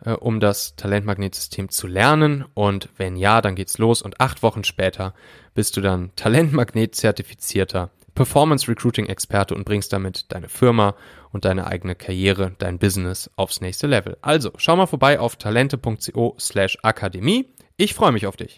äh, 0.05 0.13
um 0.13 0.41
das 0.41 0.77
Talentmagnetsystem 0.77 1.69
zu 1.69 1.87
lernen. 1.87 2.45
Und 2.55 2.89
wenn 2.97 3.17
ja, 3.17 3.41
dann 3.41 3.55
geht's 3.55 3.79
los 3.79 4.03
und 4.03 4.21
acht 4.21 4.43
Wochen 4.43 4.65
später 4.65 5.15
bist 5.55 5.77
du 5.77 5.81
dann 5.81 6.11
Talentmagnet-zertifizierter 6.17 7.91
Performance 8.15 8.69
Recruiting 8.69 9.07
Experte 9.07 9.55
und 9.55 9.65
bringst 9.65 9.93
damit 9.93 10.33
deine 10.33 10.49
Firma 10.49 10.95
und 11.33 11.45
deine 11.45 11.67
eigene 11.67 11.95
Karriere, 11.97 12.53
dein 12.59 12.79
Business 12.79 13.29
aufs 13.37 13.61
nächste 13.61 13.89
Level. 13.89 14.17
Also 14.23 14.53
schau 14.57 14.77
mal 14.77 14.87
vorbei 14.87 15.19
auf 15.19 15.37
talente.co 15.37 16.37
slash 16.39 16.79
akademie. 16.83 17.49
Ich 17.77 17.95
freue 17.95 18.13
mich 18.13 18.27
auf 18.27 18.37
dich. 18.37 18.55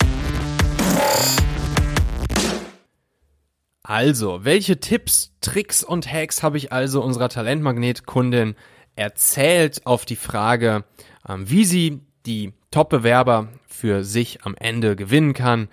Also, 3.89 4.45
welche 4.45 4.81
Tipps, 4.81 5.33
Tricks 5.41 5.85
und 5.85 6.13
Hacks 6.13 6.43
habe 6.43 6.57
ich 6.57 6.73
also 6.73 7.01
unserer 7.05 7.29
Talentmagnet-Kundin 7.29 8.57
erzählt 8.97 9.87
auf 9.87 10.05
die 10.05 10.17
Frage, 10.17 10.83
ähm, 11.29 11.49
wie 11.49 11.65
sie 11.65 12.01
die 12.27 12.53
Top-Bewerber 12.73 13.47
für 13.69 14.03
sich 14.03 14.43
am 14.43 14.57
Ende 14.57 14.97
gewinnen 14.97 15.35
kann, 15.35 15.69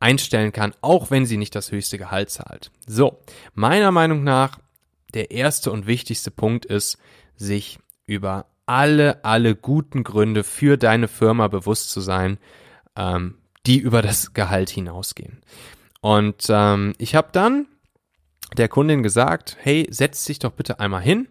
einstellen 0.00 0.52
kann, 0.52 0.72
auch 0.80 1.10
wenn 1.10 1.26
sie 1.26 1.36
nicht 1.36 1.54
das 1.54 1.70
höchste 1.70 1.98
Gehalt 1.98 2.30
zahlt. 2.30 2.70
So, 2.86 3.18
meiner 3.52 3.92
Meinung 3.92 4.24
nach, 4.24 4.58
der 5.12 5.30
erste 5.30 5.70
und 5.70 5.86
wichtigste 5.86 6.30
Punkt 6.30 6.64
ist, 6.64 6.96
sich 7.36 7.80
über 8.06 8.46
alle, 8.64 9.26
alle 9.26 9.54
guten 9.54 10.04
Gründe 10.04 10.42
für 10.42 10.78
deine 10.78 11.06
Firma 11.06 11.48
bewusst 11.48 11.90
zu 11.90 12.00
sein, 12.00 12.38
ähm, 12.96 13.34
die 13.66 13.76
über 13.76 14.00
das 14.00 14.32
Gehalt 14.32 14.70
hinausgehen. 14.70 15.42
Und 16.00 16.46
ähm, 16.48 16.94
ich 16.98 17.14
habe 17.14 17.28
dann 17.32 17.66
der 18.56 18.68
Kundin 18.68 19.02
gesagt, 19.02 19.56
hey, 19.60 19.86
setz 19.90 20.24
dich 20.24 20.38
doch 20.38 20.52
bitte 20.52 20.80
einmal 20.80 21.02
hin 21.02 21.28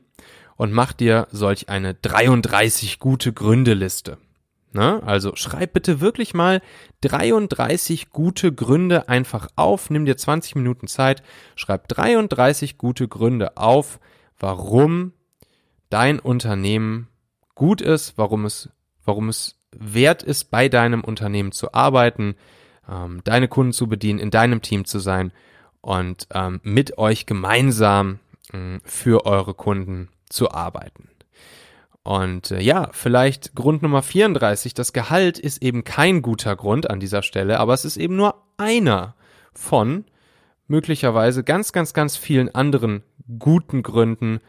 und 0.56 0.72
mach 0.72 0.94
dir 0.94 1.28
solch 1.32 1.70
eine 1.70 1.94
33 1.94 3.00
gute 3.00 3.34
Gründeliste. 3.34 4.18
Ne? 4.74 5.02
Also 5.06 5.36
schreib 5.36 5.74
bitte 5.74 6.02
wirklich 6.02 6.34
mal 6.34 6.62
33 7.02 8.10
gute 8.10 8.54
Gründe 8.54 9.08
einfach 9.08 9.48
auf, 9.56 9.90
nimm 9.90 10.06
dir 10.06 10.18
20 10.18 10.56
Minuten 10.56 10.88
Zeit, 10.88 11.24
schreib 11.56 11.88
33 11.88 12.78
gute 12.78 13.08
Gründe 13.08 13.58
auf, 13.58 14.00
warum 14.38 15.14
dein 15.90 16.20
Unternehmen 16.20 17.08
gut 17.56 17.82
ist, 17.82 18.18
warum 18.18 18.46
es, 18.46 18.70
warum 19.06 19.30
es 19.30 19.58
wert 19.72 20.22
ist, 20.22 20.52
bei 20.52 20.70
deinem 20.70 21.04
Unternehmen 21.04 21.52
zu 21.52 21.74
arbeiten, 21.74 22.36
ähm, 22.90 23.22
deine 23.24 23.48
Kunden 23.48 23.74
zu 23.74 23.88
bedienen, 23.88 24.20
in 24.20 24.32
deinem 24.32 24.62
Team 24.62 24.86
zu 24.86 25.00
sein 25.00 25.32
und 25.82 26.28
ähm, 26.34 26.60
mit 26.64 26.98
euch 26.98 27.26
gemeinsam 27.26 28.20
äh, 28.54 28.80
für 28.84 29.26
eure 29.26 29.54
Kunden 29.54 30.10
zu 30.30 30.52
arbeiten. 30.52 31.10
Und 32.04 32.52
äh, 32.52 32.62
ja, 32.62 32.90
vielleicht 32.94 33.54
Grund 33.54 33.82
Nummer 33.82 34.02
34, 34.02 34.74
das 34.74 34.94
Gehalt 34.94 35.40
ist 35.40 35.62
eben 35.62 35.84
kein 35.84 36.22
guter 36.22 36.56
Grund 36.56 36.90
an 36.90 37.00
dieser 37.00 37.22
Stelle, 37.22 37.60
aber 37.60 37.74
es 37.74 37.84
ist 37.84 37.98
eben 37.98 38.16
nur 38.16 38.36
einer 38.58 39.16
von 39.54 40.06
möglicherweise 40.68 41.44
ganz, 41.44 41.74
ganz, 41.74 41.94
ganz 41.94 42.16
vielen 42.16 42.54
anderen 42.54 43.04
guten 43.40 43.84
Gründen, 43.84 44.40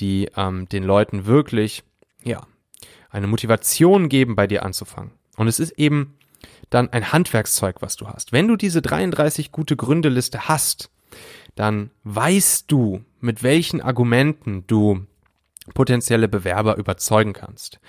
die 0.00 0.28
ähm, 0.36 0.68
den 0.68 0.84
Leuten 0.84 1.26
wirklich, 1.26 1.84
ja, 2.22 2.46
eine 3.10 3.26
Motivation 3.26 4.08
geben, 4.08 4.36
bei 4.36 4.46
dir 4.46 4.62
anzufangen. 4.62 5.12
Und 5.36 5.48
es 5.48 5.58
ist 5.58 5.78
eben 5.78 6.18
dann 6.70 6.90
ein 6.90 7.12
Handwerkszeug, 7.12 7.76
was 7.80 7.96
du 7.96 8.08
hast. 8.08 8.32
Wenn 8.32 8.48
du 8.48 8.56
diese 8.56 8.82
33 8.82 9.52
gute 9.52 9.76
Gründeliste 9.76 10.48
hast, 10.48 10.90
dann 11.54 11.90
weißt 12.04 12.70
du, 12.70 13.04
mit 13.20 13.42
welchen 13.42 13.80
Argumenten 13.80 14.64
du 14.66 15.06
potenzielle 15.74 16.28
Bewerber 16.28 16.76
überzeugen 16.76 17.32
kannst. 17.32 17.80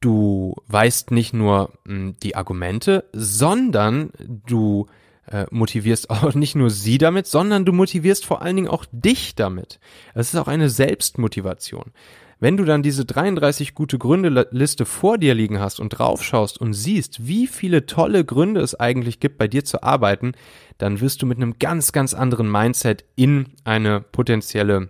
Du 0.00 0.54
weißt 0.68 1.10
nicht 1.10 1.34
nur 1.34 1.70
mh, 1.84 1.94
hm, 1.94 2.16
die 2.22 2.36
Argumente, 2.36 3.04
sondern 3.12 4.12
du 4.46 4.86
äh, 5.26 5.46
motivierst 5.50 6.10
auch 6.10 6.34
nicht 6.34 6.54
nur 6.56 6.70
sie 6.70 6.98
damit, 6.98 7.26
sondern 7.26 7.64
du 7.64 7.72
motivierst 7.72 8.24
vor 8.24 8.42
allen 8.42 8.56
Dingen 8.56 8.68
auch 8.68 8.84
dich 8.92 9.34
damit. 9.34 9.80
Es 10.14 10.32
ist 10.32 10.40
auch 10.40 10.48
eine 10.48 10.70
Selbstmotivation. 10.70 11.92
Wenn 12.42 12.56
du 12.56 12.64
dann 12.64 12.82
diese 12.82 13.04
33 13.04 13.74
gute 13.74 13.98
Gründe-Liste 13.98 14.86
vor 14.86 15.18
dir 15.18 15.34
liegen 15.34 15.60
hast 15.60 15.78
und 15.78 15.90
draufschaust 15.90 16.58
und 16.58 16.72
siehst, 16.72 17.26
wie 17.26 17.46
viele 17.46 17.84
tolle 17.84 18.24
Gründe 18.24 18.62
es 18.62 18.74
eigentlich 18.74 19.20
gibt, 19.20 19.36
bei 19.36 19.46
dir 19.46 19.62
zu 19.62 19.82
arbeiten, 19.82 20.32
dann 20.78 21.02
wirst 21.02 21.20
du 21.20 21.26
mit 21.26 21.36
einem 21.36 21.58
ganz, 21.58 21.92
ganz 21.92 22.14
anderen 22.14 22.50
Mindset 22.50 23.04
in 23.14 23.52
eine 23.64 24.00
potenzielle 24.00 24.88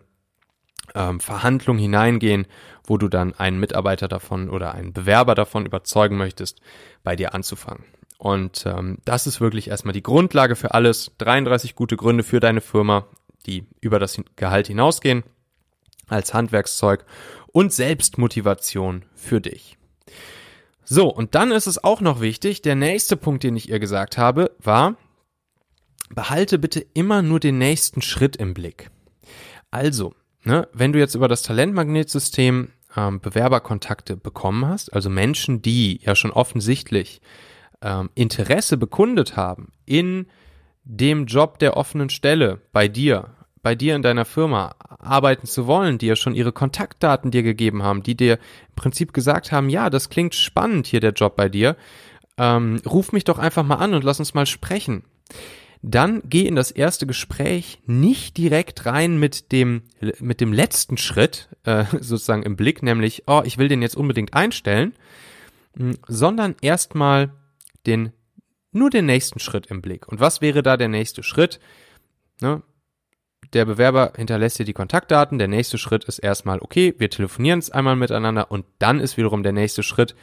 ähm, 0.94 1.18
Verhandlung 1.18 1.76
hineingehen, 1.76 2.46
wo 2.84 2.98
du 2.98 3.08
dann 3.08 3.34
einen 3.34 3.58
Mitarbeiter 3.58 4.06
davon 4.06 4.48
oder 4.48 4.72
einen 4.74 4.92
Bewerber 4.92 5.34
davon 5.34 5.66
überzeugen 5.66 6.16
möchtest, 6.16 6.60
bei 7.02 7.16
dir 7.16 7.34
anzufangen. 7.34 7.84
Und 8.16 8.64
ähm, 8.64 8.98
das 9.04 9.26
ist 9.26 9.40
wirklich 9.40 9.68
erstmal 9.68 9.94
die 9.94 10.04
Grundlage 10.04 10.54
für 10.54 10.72
alles. 10.72 11.10
33 11.18 11.74
gute 11.74 11.96
Gründe 11.96 12.22
für 12.22 12.38
deine 12.38 12.60
Firma, 12.60 13.06
die 13.46 13.66
über 13.80 13.98
das 13.98 14.20
Gehalt 14.36 14.68
hinausgehen, 14.68 15.24
als 16.10 16.34
Handwerkszeug 16.34 17.04
und 17.52 17.72
Selbstmotivation 17.72 19.04
für 19.14 19.40
dich. 19.40 19.78
So, 20.84 21.08
und 21.08 21.34
dann 21.34 21.52
ist 21.52 21.66
es 21.66 21.82
auch 21.82 22.00
noch 22.00 22.20
wichtig, 22.20 22.62
der 22.62 22.74
nächste 22.74 23.16
Punkt, 23.16 23.44
den 23.44 23.56
ich 23.56 23.68
ihr 23.68 23.78
gesagt 23.78 24.18
habe, 24.18 24.50
war, 24.58 24.96
behalte 26.12 26.58
bitte 26.58 26.84
immer 26.94 27.22
nur 27.22 27.38
den 27.38 27.58
nächsten 27.58 28.02
Schritt 28.02 28.36
im 28.36 28.54
Blick. 28.54 28.90
Also, 29.70 30.14
ne, 30.42 30.68
wenn 30.72 30.92
du 30.92 30.98
jetzt 30.98 31.14
über 31.14 31.28
das 31.28 31.42
Talentmagnetsystem 31.42 32.72
ähm, 32.96 33.20
Bewerberkontakte 33.20 34.16
bekommen 34.16 34.66
hast, 34.66 34.92
also 34.92 35.10
Menschen, 35.10 35.62
die 35.62 36.00
ja 36.02 36.16
schon 36.16 36.32
offensichtlich 36.32 37.20
ähm, 37.82 38.10
Interesse 38.14 38.76
bekundet 38.76 39.36
haben 39.36 39.72
in 39.86 40.26
dem 40.82 41.26
Job 41.26 41.58
der 41.58 41.76
offenen 41.76 42.10
Stelle 42.10 42.60
bei 42.72 42.88
dir, 42.88 43.36
bei 43.62 43.74
dir 43.74 43.94
in 43.94 44.02
deiner 44.02 44.24
Firma 44.24 44.74
arbeiten 44.98 45.46
zu 45.46 45.66
wollen, 45.66 45.98
die 45.98 46.06
ja 46.06 46.16
schon 46.16 46.34
ihre 46.34 46.52
Kontaktdaten 46.52 47.30
dir 47.30 47.42
gegeben 47.42 47.82
haben, 47.82 48.02
die 48.02 48.14
dir 48.14 48.34
im 48.34 48.74
Prinzip 48.76 49.12
gesagt 49.12 49.52
haben, 49.52 49.68
ja, 49.68 49.90
das 49.90 50.08
klingt 50.08 50.34
spannend 50.34 50.86
hier 50.86 51.00
der 51.00 51.12
Job 51.12 51.36
bei 51.36 51.48
dir, 51.48 51.76
ähm, 52.38 52.80
ruf 52.86 53.12
mich 53.12 53.24
doch 53.24 53.38
einfach 53.38 53.64
mal 53.64 53.76
an 53.76 53.94
und 53.94 54.04
lass 54.04 54.18
uns 54.18 54.34
mal 54.34 54.46
sprechen. 54.46 55.04
Dann 55.82 56.22
geh 56.24 56.46
in 56.46 56.56
das 56.56 56.70
erste 56.70 57.06
Gespräch 57.06 57.80
nicht 57.86 58.36
direkt 58.36 58.84
rein 58.84 59.18
mit 59.18 59.50
dem 59.50 59.82
mit 60.20 60.42
dem 60.42 60.52
letzten 60.52 60.98
Schritt 60.98 61.48
äh, 61.64 61.84
sozusagen 62.00 62.42
im 62.42 62.56
Blick, 62.56 62.82
nämlich 62.82 63.24
oh, 63.26 63.42
ich 63.44 63.56
will 63.58 63.68
den 63.68 63.82
jetzt 63.82 63.96
unbedingt 63.96 64.34
einstellen, 64.34 64.94
hm, 65.76 65.96
sondern 66.06 66.56
erstmal 66.60 67.30
den 67.86 68.12
nur 68.72 68.90
den 68.90 69.06
nächsten 69.06 69.38
Schritt 69.38 69.66
im 69.66 69.82
Blick. 69.82 70.06
Und 70.06 70.20
was 70.20 70.40
wäre 70.40 70.62
da 70.62 70.76
der 70.76 70.88
nächste 70.88 71.22
Schritt? 71.22 71.60
Ne? 72.40 72.62
Der 73.52 73.64
Bewerber 73.64 74.12
hinterlässt 74.16 74.58
dir 74.58 74.64
die 74.64 74.72
Kontaktdaten. 74.72 75.38
Der 75.38 75.48
nächste 75.48 75.78
Schritt 75.78 76.04
ist 76.04 76.18
erstmal, 76.18 76.60
okay, 76.60 76.94
wir 76.98 77.10
telefonieren 77.10 77.58
es 77.58 77.70
einmal 77.70 77.96
miteinander 77.96 78.50
und 78.50 78.64
dann 78.78 79.00
ist 79.00 79.16
wiederum 79.16 79.42
der 79.42 79.52
nächste 79.52 79.82
Schritt, 79.82 80.14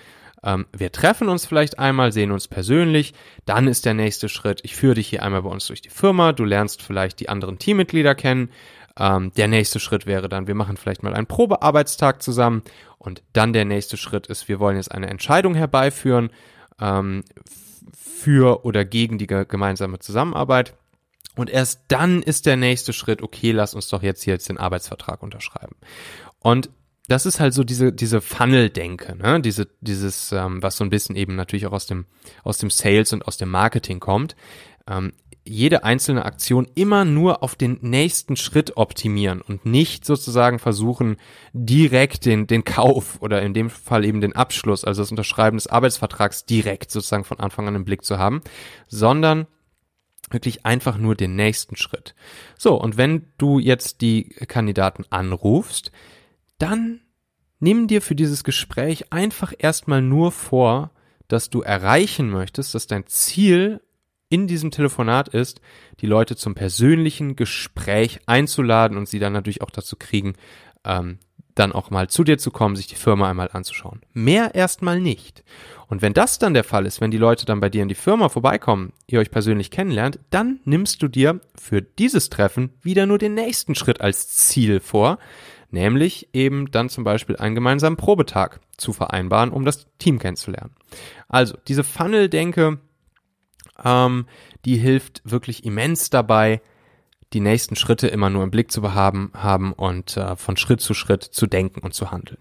ähm, 0.44 0.66
wir 0.76 0.92
treffen 0.92 1.30
uns 1.30 1.46
vielleicht 1.46 1.80
einmal, 1.80 2.12
sehen 2.12 2.32
uns 2.32 2.48
persönlich. 2.48 3.14
Dann 3.46 3.68
ist 3.68 3.86
der 3.86 3.94
nächste 3.94 4.30
Schritt, 4.30 4.62
ich 4.64 4.76
führe 4.76 4.96
dich 4.96 5.08
hier 5.08 5.24
einmal 5.24 5.42
bei 5.42 5.50
uns 5.50 5.68
durch 5.68 5.82
die 5.82 5.90
Firma, 5.90 6.32
du 6.32 6.46
lernst 6.46 6.82
vielleicht 6.82 7.20
die 7.20 7.30
anderen 7.30 7.60
Teammitglieder 7.60 8.16
kennen. 8.16 8.50
Ähm, 9.00 9.32
der 9.36 9.48
nächste 9.48 9.80
Schritt 9.80 10.06
wäre 10.06 10.30
dann, 10.30 10.48
wir 10.48 10.56
machen 10.56 10.78
vielleicht 10.78 11.04
mal 11.04 11.14
einen 11.14 11.28
Probearbeitstag 11.28 12.22
zusammen 12.22 12.64
und 12.98 13.24
dann 13.34 13.54
der 13.54 13.66
nächste 13.66 13.98
Schritt 13.98 14.28
ist, 14.28 14.48
wir 14.48 14.60
wollen 14.60 14.78
jetzt 14.78 14.92
eine 14.92 15.08
Entscheidung 15.08 15.56
herbeiführen 15.56 16.30
ähm, 16.80 17.24
für 17.94 18.66
oder 18.66 18.86
gegen 18.86 19.18
die 19.18 19.28
gemeinsame 19.28 20.00
Zusammenarbeit. 20.00 20.74
Und 21.36 21.50
erst 21.50 21.84
dann 21.88 22.24
ist 22.24 22.46
der 22.46 22.58
nächste 22.58 22.94
Schritt, 22.94 23.22
okay, 23.22 23.52
lass 23.52 23.76
uns 23.76 23.90
doch 23.90 24.02
jetzt 24.02 24.24
hier 24.24 24.34
jetzt 24.34 24.50
den 24.50 24.58
Arbeitsvertrag 24.58 25.22
unterschreiben. 25.22 25.76
Und 26.40 26.70
das 27.08 27.26
ist 27.26 27.40
halt 27.40 27.54
so 27.54 27.64
diese, 27.64 27.94
diese 27.94 28.20
Funnel-Denke, 28.22 29.16
ne? 29.16 29.40
Diese, 29.40 29.68
dieses, 29.80 30.32
ähm, 30.34 30.62
was 30.62 30.76
so 30.78 30.84
ein 30.84 30.90
bisschen 30.90 31.16
eben 31.16 31.36
natürlich 31.36 31.66
auch 31.66 31.72
aus 31.72 31.86
dem, 31.86 32.06
aus 32.44 32.58
dem 32.58 32.70
Sales 32.70 33.14
und 33.14 33.26
aus 33.26 33.38
dem 33.38 33.50
Marketing 33.50 34.00
kommt. 34.00 34.36
Ähm, 34.88 35.14
jede 35.46 35.86
einzelne 35.86 36.26
Aktion 36.26 36.68
immer 36.76 37.06
nur 37.06 37.42
auf 37.42 37.56
den 37.56 37.80
nächsten 37.82 38.36
Schritt 38.36 38.76
optimieren 38.76 39.42
und 39.42 39.66
nicht 39.66 40.06
sozusagen 40.06 40.60
versuchen, 40.60 41.16
direkt 41.54 42.26
den, 42.26 42.48
den 42.48 42.66
Kauf 42.66 43.22
oder 43.22 43.42
in 43.42 43.54
dem 43.54 43.70
Fall 43.70 44.04
eben 44.04 44.20
den 44.20 44.36
Abschluss, 44.36 44.84
also 44.84 45.02
das 45.02 45.12
Unterschreiben 45.12 45.56
des 45.56 45.68
Arbeitsvertrags 45.68 46.46
direkt 46.46 46.92
sozusagen 46.92 47.24
von 47.24 47.40
Anfang 47.40 47.68
an 47.68 47.76
im 47.76 47.86
Blick 47.86 48.04
zu 48.04 48.18
haben, 48.18 48.42
sondern 48.88 49.48
wirklich 50.30 50.66
einfach 50.66 50.98
nur 50.98 51.16
den 51.16 51.36
nächsten 51.36 51.76
Schritt. 51.78 52.16
So, 52.58 52.80
und 52.80 52.98
wenn 52.98 53.28
du 53.38 53.60
jetzt 53.60 54.02
die 54.02 54.26
Kandidaten 54.48 55.06
anrufst, 55.10 55.92
dann 56.58 57.02
nimm 57.60 57.88
dir 57.88 58.02
für 58.02 58.16
dieses 58.16 58.44
Gespräch 58.44 59.12
einfach 59.12 59.54
erstmal 59.58 60.02
nur 60.02 60.32
vor, 60.32 60.92
dass 61.28 61.50
du 61.50 61.62
erreichen 61.62 62.30
möchtest, 62.30 62.76
dass 62.76 62.88
dein 62.88 63.08
Ziel 63.08 63.82
in 64.30 64.48
diesem 64.48 64.72
Telefonat 64.72 65.30
ist, 65.30 65.62
die 66.02 66.06
Leute 66.08 66.36
zum 66.36 66.54
persönlichen 66.54 67.36
Gespräch 67.36 68.20
einzuladen 68.26 68.98
und 68.98 69.08
sie 69.08 69.20
dann 69.20 69.34
natürlich 69.34 69.62
auch 69.62 69.72
dazu 69.72 69.96
kriegen, 69.98 70.34
ähm, 70.84 71.20
dann 71.60 71.72
auch 71.72 71.90
mal 71.90 72.08
zu 72.10 72.24
dir 72.24 72.38
zu 72.38 72.52
kommen, 72.52 72.76
sich 72.76 72.88
die 72.88 72.96
Firma 72.96 73.30
einmal 73.30 73.50
anzuschauen. 73.52 74.02
Mehr 74.14 74.56
erstmal 74.56 75.00
nicht. 75.00 75.44
Und 75.88 76.02
wenn 76.02 76.14
das 76.14 76.38
dann 76.38 76.54
der 76.54 76.64
Fall 76.64 76.86
ist, 76.86 77.00
wenn 77.00 77.12
die 77.12 77.18
Leute 77.18 77.46
dann 77.46 77.60
bei 77.60 77.70
dir 77.70 77.82
in 77.82 77.88
die 77.88 77.96
Firma 77.96 78.30
vorbeikommen, 78.30 78.94
ihr 79.08 79.20
euch 79.20 79.32
persönlich 79.32 79.72
kennenlernt, 79.72 80.20
dann 80.30 80.60
nimmst 80.66 81.02
du 81.02 81.08
dir 81.08 81.40
für 81.56 81.82
dieses 81.82 82.30
Treffen 82.30 82.74
wieder 82.82 83.06
nur 83.06 83.18
den 83.18 83.34
nächsten 83.34 83.74
Schritt 83.74 84.02
als 84.02 84.28
Ziel 84.28 84.80
vor, 84.82 85.18
nämlich 85.72 86.30
eben 86.34 86.72
dann 86.72 86.90
zum 86.90 87.04
Beispiel 87.04 87.38
einen 87.38 87.56
gemeinsamen 87.56 87.98
Probetag 87.98 88.60
zu 88.78 88.92
vereinbaren, 88.94 89.52
um 89.52 89.64
das 89.64 89.88
Team 89.98 90.20
kennenzulernen. 90.20 90.76
Also 91.30 91.58
diese 91.68 91.84
Funnel-Denke, 91.84 92.80
ähm, 93.84 94.26
die 94.66 94.78
hilft 94.78 95.22
wirklich 95.24 95.64
immens 95.66 96.10
dabei, 96.10 96.62
die 97.34 97.40
nächsten 97.40 97.76
Schritte 97.76 98.08
immer 98.08 98.30
nur 98.30 98.44
im 98.44 98.52
Blick 98.52 98.72
zu 98.72 98.94
haben, 98.94 99.32
haben 99.34 99.74
und 99.74 100.18
äh, 100.18 100.36
von 100.36 100.58
Schritt 100.58 100.82
zu 100.82 100.94
Schritt 100.94 101.24
zu 101.24 101.48
denken 101.48 101.82
und 101.82 101.94
zu 101.94 102.12
handeln. 102.12 102.40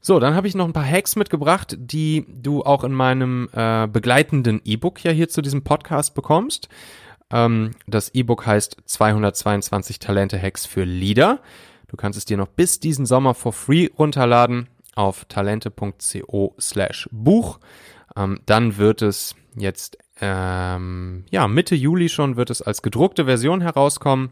So, 0.00 0.20
dann 0.20 0.34
habe 0.34 0.46
ich 0.46 0.54
noch 0.54 0.66
ein 0.66 0.74
paar 0.74 0.84
Hacks 0.84 1.16
mitgebracht, 1.16 1.76
die 1.78 2.26
du 2.28 2.62
auch 2.62 2.84
in 2.84 2.92
meinem 2.92 3.48
äh, 3.54 3.86
begleitenden 3.86 4.60
E-Book 4.62 5.02
ja 5.02 5.10
hier 5.10 5.30
zu 5.30 5.40
diesem 5.40 5.64
Podcast 5.64 6.14
bekommst. 6.14 6.68
Ähm, 7.30 7.70
das 7.86 8.14
E-Book 8.14 8.44
heißt 8.44 8.76
222 8.84 9.98
Talente 9.98 10.40
Hacks 10.40 10.66
für 10.66 10.84
Leader. 10.84 11.40
Du 11.88 11.96
kannst 11.96 12.18
es 12.18 12.26
dir 12.26 12.36
noch 12.36 12.48
bis 12.48 12.80
diesen 12.80 13.06
Sommer 13.06 13.32
for 13.32 13.54
free 13.54 13.88
runterladen 13.98 14.68
auf 14.94 15.24
talente.co 15.24 16.54
slash 16.60 17.08
Buch. 17.10 17.58
Ähm, 18.14 18.40
dann 18.44 18.76
wird 18.76 19.00
es 19.00 19.34
jetzt, 19.54 19.98
ähm, 20.20 21.24
ja, 21.30 21.48
Mitte 21.48 21.74
Juli 21.74 22.08
schon 22.08 22.36
wird 22.36 22.50
es 22.50 22.62
als 22.62 22.82
gedruckte 22.82 23.24
Version 23.24 23.60
herauskommen 23.60 24.30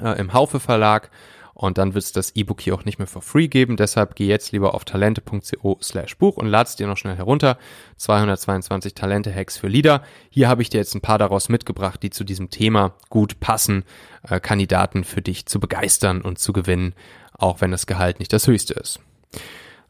äh, 0.00 0.18
im 0.18 0.32
Haufe 0.32 0.60
Verlag. 0.60 1.10
Und 1.54 1.76
dann 1.76 1.92
wird 1.94 2.04
es 2.04 2.12
das 2.12 2.34
E-Book 2.34 2.62
hier 2.62 2.74
auch 2.74 2.86
nicht 2.86 2.98
mehr 2.98 3.06
for 3.06 3.20
free 3.20 3.46
geben. 3.46 3.76
Deshalb 3.76 4.16
geh 4.16 4.26
jetzt 4.26 4.52
lieber 4.52 4.74
auf 4.74 4.84
talente.co 4.84 5.78
slash 5.82 6.16
Buch 6.16 6.38
und 6.38 6.46
lad's 6.46 6.76
dir 6.76 6.86
noch 6.86 6.96
schnell 6.96 7.16
herunter. 7.16 7.58
222 7.98 8.94
Talente-Hacks 8.94 9.58
für 9.58 9.68
Leader. 9.68 10.02
Hier 10.30 10.48
habe 10.48 10.62
ich 10.62 10.70
dir 10.70 10.78
jetzt 10.78 10.94
ein 10.94 11.02
paar 11.02 11.18
daraus 11.18 11.50
mitgebracht, 11.50 12.02
die 12.02 12.10
zu 12.10 12.24
diesem 12.24 12.48
Thema 12.48 12.94
gut 13.10 13.38
passen, 13.38 13.84
äh, 14.22 14.40
Kandidaten 14.40 15.04
für 15.04 15.20
dich 15.20 15.44
zu 15.46 15.60
begeistern 15.60 16.22
und 16.22 16.38
zu 16.38 16.54
gewinnen, 16.54 16.94
auch 17.34 17.60
wenn 17.60 17.70
das 17.70 17.86
Gehalt 17.86 18.18
nicht 18.18 18.32
das 18.32 18.46
höchste 18.46 18.74
ist. 18.74 19.00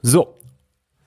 So, 0.00 0.36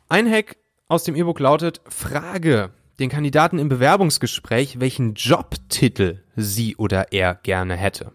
ein 0.08 0.32
Hack 0.32 0.56
aus 0.88 1.04
dem 1.04 1.16
E-Book 1.16 1.40
lautet, 1.40 1.82
frage 1.90 2.72
den 3.00 3.10
Kandidaten 3.10 3.60
im 3.60 3.70
Bewerbungsgespräch, 3.70 4.80
welchen 4.80 5.14
Jobtitel 5.14 6.24
sie 6.36 6.76
oder 6.76 7.12
er 7.12 7.36
gerne 7.36 7.76
hätte. 7.76 8.14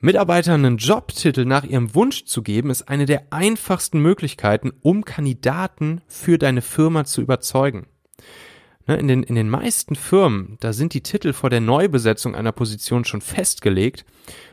Mitarbeitern 0.00 0.64
einen 0.64 0.76
Jobtitel 0.76 1.44
nach 1.44 1.64
ihrem 1.64 1.94
Wunsch 1.94 2.24
zu 2.24 2.42
geben, 2.42 2.70
ist 2.70 2.88
eine 2.88 3.04
der 3.04 3.24
einfachsten 3.30 4.00
Möglichkeiten, 4.00 4.72
um 4.80 5.04
Kandidaten 5.04 6.02
für 6.06 6.38
deine 6.38 6.62
Firma 6.62 7.04
zu 7.04 7.20
überzeugen. 7.20 7.88
Ne, 8.86 8.96
in 8.96 9.08
den, 9.08 9.22
in 9.24 9.34
den 9.34 9.50
meisten 9.50 9.96
Firmen, 9.96 10.56
da 10.60 10.72
sind 10.72 10.94
die 10.94 11.02
Titel 11.02 11.32
vor 11.32 11.50
der 11.50 11.60
Neubesetzung 11.60 12.36
einer 12.36 12.52
Position 12.52 13.04
schon 13.04 13.20
festgelegt 13.20 14.04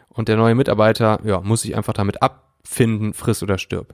und 0.10 0.28
der 0.28 0.36
neue 0.36 0.56
Mitarbeiter 0.56 1.20
ja, 1.24 1.42
muss 1.42 1.62
sich 1.62 1.76
einfach 1.76 1.94
damit 1.94 2.24
abfinden, 2.24 3.14
friss 3.14 3.44
oder 3.44 3.58
stirb. 3.58 3.94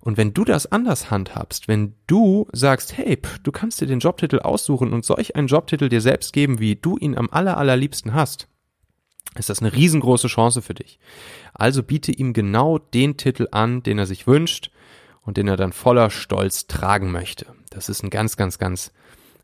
Und 0.00 0.16
wenn 0.16 0.32
du 0.32 0.44
das 0.44 0.70
anders 0.70 1.10
handhabst, 1.10 1.68
wenn 1.68 1.94
du 2.06 2.46
sagst, 2.52 2.96
hey, 2.96 3.16
pff, 3.16 3.38
du 3.40 3.52
kannst 3.52 3.80
dir 3.80 3.86
den 3.86 3.98
Jobtitel 3.98 4.38
aussuchen 4.38 4.92
und 4.92 5.04
solch 5.04 5.36
einen 5.36 5.48
Jobtitel 5.48 5.88
dir 5.88 6.00
selbst 6.00 6.32
geben, 6.32 6.60
wie 6.60 6.76
du 6.76 6.96
ihn 6.96 7.16
am 7.16 7.28
aller, 7.30 7.56
allerliebsten 7.56 8.14
hast, 8.14 8.48
ist 9.36 9.50
das 9.50 9.60
eine 9.60 9.72
riesengroße 9.72 10.28
Chance 10.28 10.62
für 10.62 10.74
dich. 10.74 10.98
Also 11.52 11.82
biete 11.82 12.12
ihm 12.12 12.32
genau 12.32 12.78
den 12.78 13.16
Titel 13.16 13.48
an, 13.50 13.82
den 13.82 13.98
er 13.98 14.06
sich 14.06 14.26
wünscht 14.26 14.70
und 15.22 15.36
den 15.36 15.48
er 15.48 15.56
dann 15.56 15.72
voller 15.72 16.10
Stolz 16.10 16.66
tragen 16.66 17.10
möchte. 17.10 17.46
Das 17.70 17.88
ist 17.88 18.02
eine 18.02 18.10
ganz, 18.10 18.36
ganz, 18.36 18.58
ganz, 18.58 18.92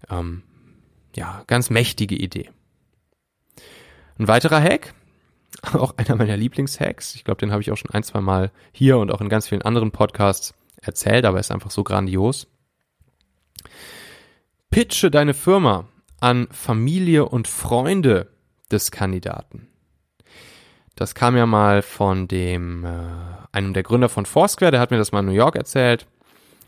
ähm, 0.09 0.43
ja, 1.15 1.43
ganz 1.47 1.71
mächtige 1.71 2.17
Idee. 2.17 2.51
Ein 4.19 4.29
weiterer 4.29 4.63
Hack, 4.63 4.95
auch 5.73 5.95
einer 5.97 6.17
meiner 6.17 6.37
Lieblingshacks. 6.37 7.15
Ich 7.15 7.25
glaube, 7.25 7.41
den 7.41 7.53
habe 7.53 7.63
ich 7.63 7.71
auch 7.71 7.77
schon 7.77 7.91
ein, 7.91 8.03
zwei 8.03 8.21
Mal 8.21 8.51
hier 8.73 8.99
und 8.99 9.11
auch 9.11 9.21
in 9.21 9.29
ganz 9.29 9.49
vielen 9.49 9.63
anderen 9.63 9.91
Podcasts 9.91 10.55
erzählt, 10.81 11.25
aber 11.25 11.41
ist 11.41 11.51
einfach 11.51 11.71
so 11.71 11.85
grandios. 11.85 12.47
Pitche 14.71 15.11
deine 15.11 15.35
Firma 15.35 15.87
an 16.21 16.49
Familie 16.51 17.27
und 17.27 17.49
Freunde 17.49 18.29
des 18.71 18.91
Kandidaten. 18.91 19.69
Das 20.97 21.15
kam 21.15 21.37
ja 21.37 21.47
mal 21.47 21.83
von 21.83 22.29
dem, 22.29 22.85
äh, 22.85 22.89
einem 23.53 23.75
der 23.75 23.83
Gründer 23.83 24.09
von 24.09 24.27
Foursquare, 24.27 24.71
der 24.71 24.81
hat 24.81 24.91
mir 24.91 24.99
das 24.99 25.13
mal 25.13 25.21
in 25.21 25.27
New 25.27 25.33
York 25.33 25.57
erzählt. 25.57 26.07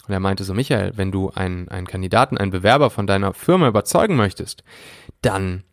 Und 0.06 0.12
er 0.12 0.20
meinte 0.20 0.44
so, 0.44 0.54
Michael, 0.54 0.92
wenn 0.96 1.10
du 1.10 1.30
einen, 1.30 1.68
einen 1.68 1.86
Kandidaten, 1.86 2.38
einen 2.38 2.50
Bewerber 2.50 2.90
von 2.90 3.06
deiner 3.06 3.34
Firma 3.34 3.68
überzeugen 3.68 4.16
möchtest, 4.16 4.62
dann 5.20 5.64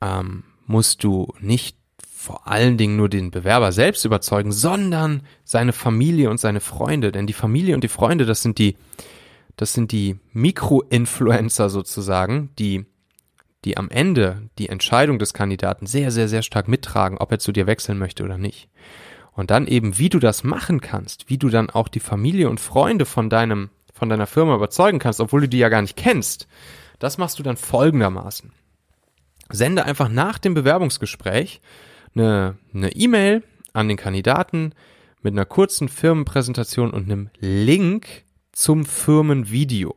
ähm, 0.00 0.44
musst 0.66 1.04
du 1.04 1.32
nicht 1.38 1.77
vor 2.18 2.48
allen 2.48 2.76
Dingen 2.76 2.96
nur 2.96 3.08
den 3.08 3.30
Bewerber 3.30 3.70
selbst 3.70 4.04
überzeugen, 4.04 4.50
sondern 4.50 5.22
seine 5.44 5.72
Familie 5.72 6.30
und 6.30 6.40
seine 6.40 6.58
Freunde. 6.58 7.12
Denn 7.12 7.28
die 7.28 7.32
Familie 7.32 7.76
und 7.76 7.84
die 7.84 7.88
Freunde, 7.88 8.26
das 8.26 8.42
sind 8.42 8.58
die, 8.58 8.76
das 9.54 9.72
sind 9.72 9.92
die 9.92 10.18
Mikro-Influencer 10.32 11.70
sozusagen, 11.70 12.50
die, 12.58 12.86
die 13.64 13.76
am 13.76 13.88
Ende 13.88 14.50
die 14.58 14.68
Entscheidung 14.68 15.20
des 15.20 15.32
Kandidaten 15.32 15.86
sehr, 15.86 16.10
sehr, 16.10 16.26
sehr 16.26 16.42
stark 16.42 16.66
mittragen, 16.66 17.18
ob 17.18 17.30
er 17.30 17.38
zu 17.38 17.52
dir 17.52 17.68
wechseln 17.68 17.98
möchte 17.98 18.24
oder 18.24 18.36
nicht. 18.36 18.68
Und 19.30 19.52
dann 19.52 19.68
eben, 19.68 19.96
wie 19.98 20.08
du 20.08 20.18
das 20.18 20.42
machen 20.42 20.80
kannst, 20.80 21.30
wie 21.30 21.38
du 21.38 21.48
dann 21.50 21.70
auch 21.70 21.86
die 21.86 22.00
Familie 22.00 22.50
und 22.50 22.58
Freunde 22.58 23.06
von 23.06 23.30
deinem, 23.30 23.70
von 23.94 24.08
deiner 24.08 24.26
Firma 24.26 24.56
überzeugen 24.56 24.98
kannst, 24.98 25.20
obwohl 25.20 25.42
du 25.42 25.48
die 25.48 25.58
ja 25.58 25.68
gar 25.68 25.82
nicht 25.82 25.96
kennst, 25.96 26.48
das 26.98 27.16
machst 27.16 27.38
du 27.38 27.44
dann 27.44 27.56
folgendermaßen. 27.56 28.50
Sende 29.50 29.84
einfach 29.84 30.08
nach 30.08 30.38
dem 30.38 30.54
Bewerbungsgespräch 30.54 31.60
eine 32.18 32.92
E-Mail 32.94 33.42
an 33.72 33.88
den 33.88 33.96
Kandidaten 33.96 34.72
mit 35.22 35.34
einer 35.34 35.44
kurzen 35.44 35.88
Firmenpräsentation 35.88 36.90
und 36.90 37.04
einem 37.04 37.30
Link 37.38 38.24
zum 38.52 38.84
Firmenvideo. 38.84 39.94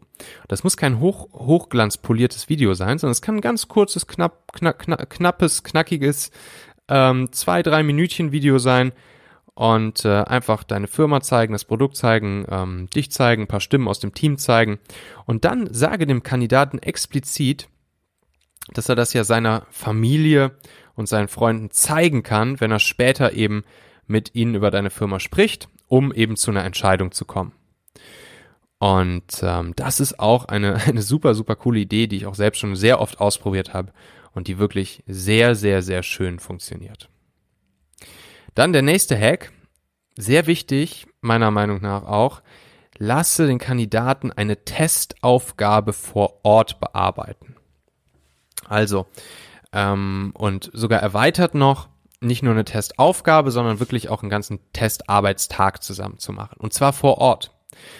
Das 0.47 0.63
muss 0.63 0.77
kein 0.77 0.99
hoch, 0.99 1.29
hochglanzpoliertes 1.33 2.47
Video 2.49 2.73
sein, 2.73 2.99
sondern 2.99 3.13
es 3.13 3.21
kann 3.21 3.37
ein 3.37 3.41
ganz 3.41 3.67
kurzes, 3.67 4.07
knapp, 4.07 4.53
knapp, 4.53 4.79
knapp, 4.79 5.09
knappes, 5.09 5.63
knackiges, 5.63 6.31
ähm, 6.87 7.31
zwei, 7.31 7.63
drei 7.63 7.81
Minütchen 7.81 8.31
Video 8.31 8.59
sein 8.59 8.91
und 9.53 10.05
äh, 10.05 10.23
einfach 10.23 10.63
deine 10.63 10.87
Firma 10.87 11.21
zeigen, 11.21 11.53
das 11.53 11.65
Produkt 11.65 11.95
zeigen, 11.95 12.45
ähm, 12.49 12.89
dich 12.89 13.11
zeigen, 13.11 13.43
ein 13.43 13.47
paar 13.47 13.61
Stimmen 13.61 13.87
aus 13.87 13.99
dem 13.99 14.13
Team 14.13 14.37
zeigen 14.37 14.79
und 15.25 15.45
dann 15.45 15.73
sage 15.73 16.05
dem 16.05 16.23
Kandidaten 16.23 16.77
explizit, 16.79 17.67
dass 18.73 18.89
er 18.89 18.95
das 18.95 19.13
ja 19.13 19.23
seiner 19.23 19.65
Familie 19.69 20.51
und 21.01 21.07
seinen 21.07 21.27
Freunden 21.27 21.71
zeigen 21.71 22.23
kann, 22.23 22.61
wenn 22.61 22.71
er 22.71 22.79
später 22.79 23.33
eben 23.33 23.63
mit 24.07 24.35
ihnen 24.35 24.55
über 24.55 24.71
deine 24.71 24.91
Firma 24.91 25.19
spricht, 25.19 25.67
um 25.87 26.13
eben 26.13 26.37
zu 26.37 26.51
einer 26.51 26.63
Entscheidung 26.63 27.11
zu 27.11 27.25
kommen. 27.25 27.53
Und 28.77 29.41
ähm, 29.43 29.73
das 29.75 29.99
ist 29.99 30.19
auch 30.19 30.45
eine, 30.45 30.75
eine 30.87 31.01
super, 31.01 31.33
super 31.33 31.55
coole 31.55 31.79
Idee, 31.79 32.07
die 32.07 32.17
ich 32.17 32.25
auch 32.27 32.35
selbst 32.35 32.59
schon 32.59 32.75
sehr 32.75 33.01
oft 33.01 33.19
ausprobiert 33.19 33.73
habe 33.73 33.91
und 34.33 34.47
die 34.47 34.59
wirklich 34.59 35.03
sehr, 35.07 35.55
sehr, 35.55 35.81
sehr 35.81 36.03
schön 36.03 36.39
funktioniert. 36.39 37.09
Dann 38.53 38.73
der 38.73 38.81
nächste 38.83 39.17
Hack, 39.19 39.51
sehr 40.17 40.45
wichtig, 40.45 41.07
meiner 41.21 41.51
Meinung 41.51 41.81
nach 41.81 42.03
auch, 42.03 42.41
lasse 42.97 43.47
den 43.47 43.57
Kandidaten 43.57 44.31
eine 44.31 44.63
Testaufgabe 44.63 45.93
vor 45.93 46.41
Ort 46.43 46.79
bearbeiten. 46.79 47.55
Also, 48.67 49.07
ähm, 49.73 50.31
und 50.33 50.69
sogar 50.73 50.99
erweitert 50.99 51.55
noch, 51.55 51.89
nicht 52.19 52.43
nur 52.43 52.53
eine 52.53 52.65
Testaufgabe, 52.65 53.51
sondern 53.51 53.79
wirklich 53.79 54.09
auch 54.09 54.21
einen 54.21 54.29
ganzen 54.29 54.59
Testarbeitstag 54.73 55.81
zusammen 55.81 56.19
zu 56.19 56.33
machen. 56.33 56.57
Und 56.59 56.71
zwar 56.71 56.93
vor 56.93 57.17
Ort. 57.17 57.51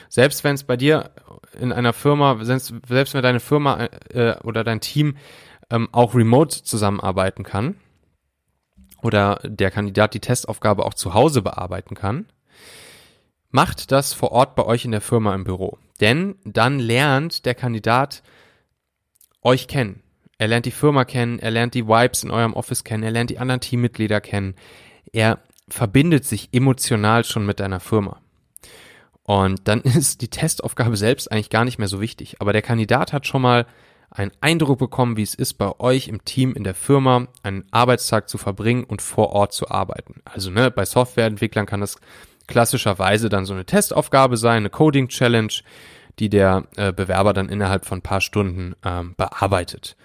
Selbst 0.10 0.44
wenn 0.44 0.56
es 0.56 0.64
bei 0.64 0.78
dir 0.78 1.12
in 1.60 1.72
einer 1.72 1.94
Firma, 1.94 2.44
selbst, 2.44 2.74
selbst 2.88 3.14
wenn 3.14 3.24
deine 3.24 3.40
Firma 3.40 3.86
äh, 4.10 4.36
oder 4.44 4.64
dein 4.64 4.80
Team 4.80 5.18
ähm, 5.72 5.90
auch 5.92 6.14
remote 6.14 6.64
zusammenarbeiten 6.64 7.44
kann 7.44 7.76
oder 9.02 9.40
der 9.44 9.72
Kandidat 9.72 10.14
die 10.14 10.20
Testaufgabe 10.20 10.86
auch 10.86 10.94
zu 10.94 11.14
Hause 11.14 11.42
bearbeiten 11.42 11.96
kann, 11.96 12.28
macht 13.50 13.92
das 13.92 14.14
vor 14.14 14.32
Ort 14.32 14.56
bei 14.56 14.66
euch 14.66 14.86
in 14.86 14.92
der 14.92 15.02
Firma 15.02 15.34
im 15.34 15.44
Büro. 15.44 15.78
Denn 16.00 16.36
dann 16.46 16.80
lernt 16.80 17.46
der 17.46 17.56
Kandidat 17.56 18.24
euch 19.42 19.68
kennen. 19.68 20.04
Er 20.42 20.48
lernt 20.48 20.66
die 20.66 20.72
Firma 20.72 21.06
kennen, 21.06 21.38
er 21.38 21.52
lernt 21.52 21.76
die 21.76 21.86
Vibes 21.86 22.24
in 22.24 22.32
eurem 22.32 22.54
Office 22.54 22.84
kennen, 22.84 23.04
er 23.04 23.12
lernt 23.12 23.30
die 23.30 23.38
anderen 23.38 23.62
Teammitglieder 23.62 24.22
kennen. 24.22 24.56
Er 25.14 25.38
verbindet 25.70 26.26
sich 26.26 26.50
emotional 26.52 27.24
schon 27.26 27.46
mit 27.46 27.60
deiner 27.60 27.80
Firma. 27.80 28.20
Und 29.22 29.68
dann 29.68 29.82
ist 29.84 30.24
die 30.24 30.30
Testaufgabe 30.30 30.98
selbst 30.98 31.32
eigentlich 31.32 31.52
gar 31.52 31.64
nicht 31.64 31.78
mehr 31.78 31.88
so 31.88 32.02
wichtig. 32.02 32.38
Aber 32.40 32.54
der 32.54 32.64
Kandidat 32.64 33.14
hat 33.14 33.28
schon 33.28 33.44
mal 33.44 33.68
einen 34.10 34.32
Eindruck 34.42 34.80
bekommen, 34.80 35.16
wie 35.16 35.22
es 35.22 35.36
ist, 35.36 35.60
bei 35.60 35.80
euch 35.80 36.08
im 36.08 36.26
Team, 36.26 36.56
in 36.56 36.64
der 36.64 36.74
Firma, 36.74 37.28
einen 37.44 37.66
Arbeitstag 37.70 38.28
zu 38.28 38.40
verbringen 38.40 38.84
und 38.84 39.04
vor 39.04 39.34
Ort 39.34 39.54
zu 39.54 39.70
arbeiten. 39.70 40.24
Also 40.26 40.50
ne, 40.50 40.72
bei 40.72 40.86
Softwareentwicklern 40.86 41.68
kann 41.68 41.82
das 41.82 41.98
klassischerweise 42.48 43.30
dann 43.30 43.46
so 43.46 43.54
eine 43.54 43.66
Testaufgabe 43.66 44.38
sein, 44.38 44.58
eine 44.58 44.72
Coding-Challenge, 44.72 45.54
die 46.18 46.30
der 46.30 46.64
äh, 46.78 46.92
Bewerber 46.92 47.34
dann 47.34 47.48
innerhalb 47.48 47.86
von 47.86 48.00
ein 48.00 48.02
paar 48.02 48.22
Stunden 48.22 48.74
ähm, 48.84 49.14
bearbeitet 49.16 49.98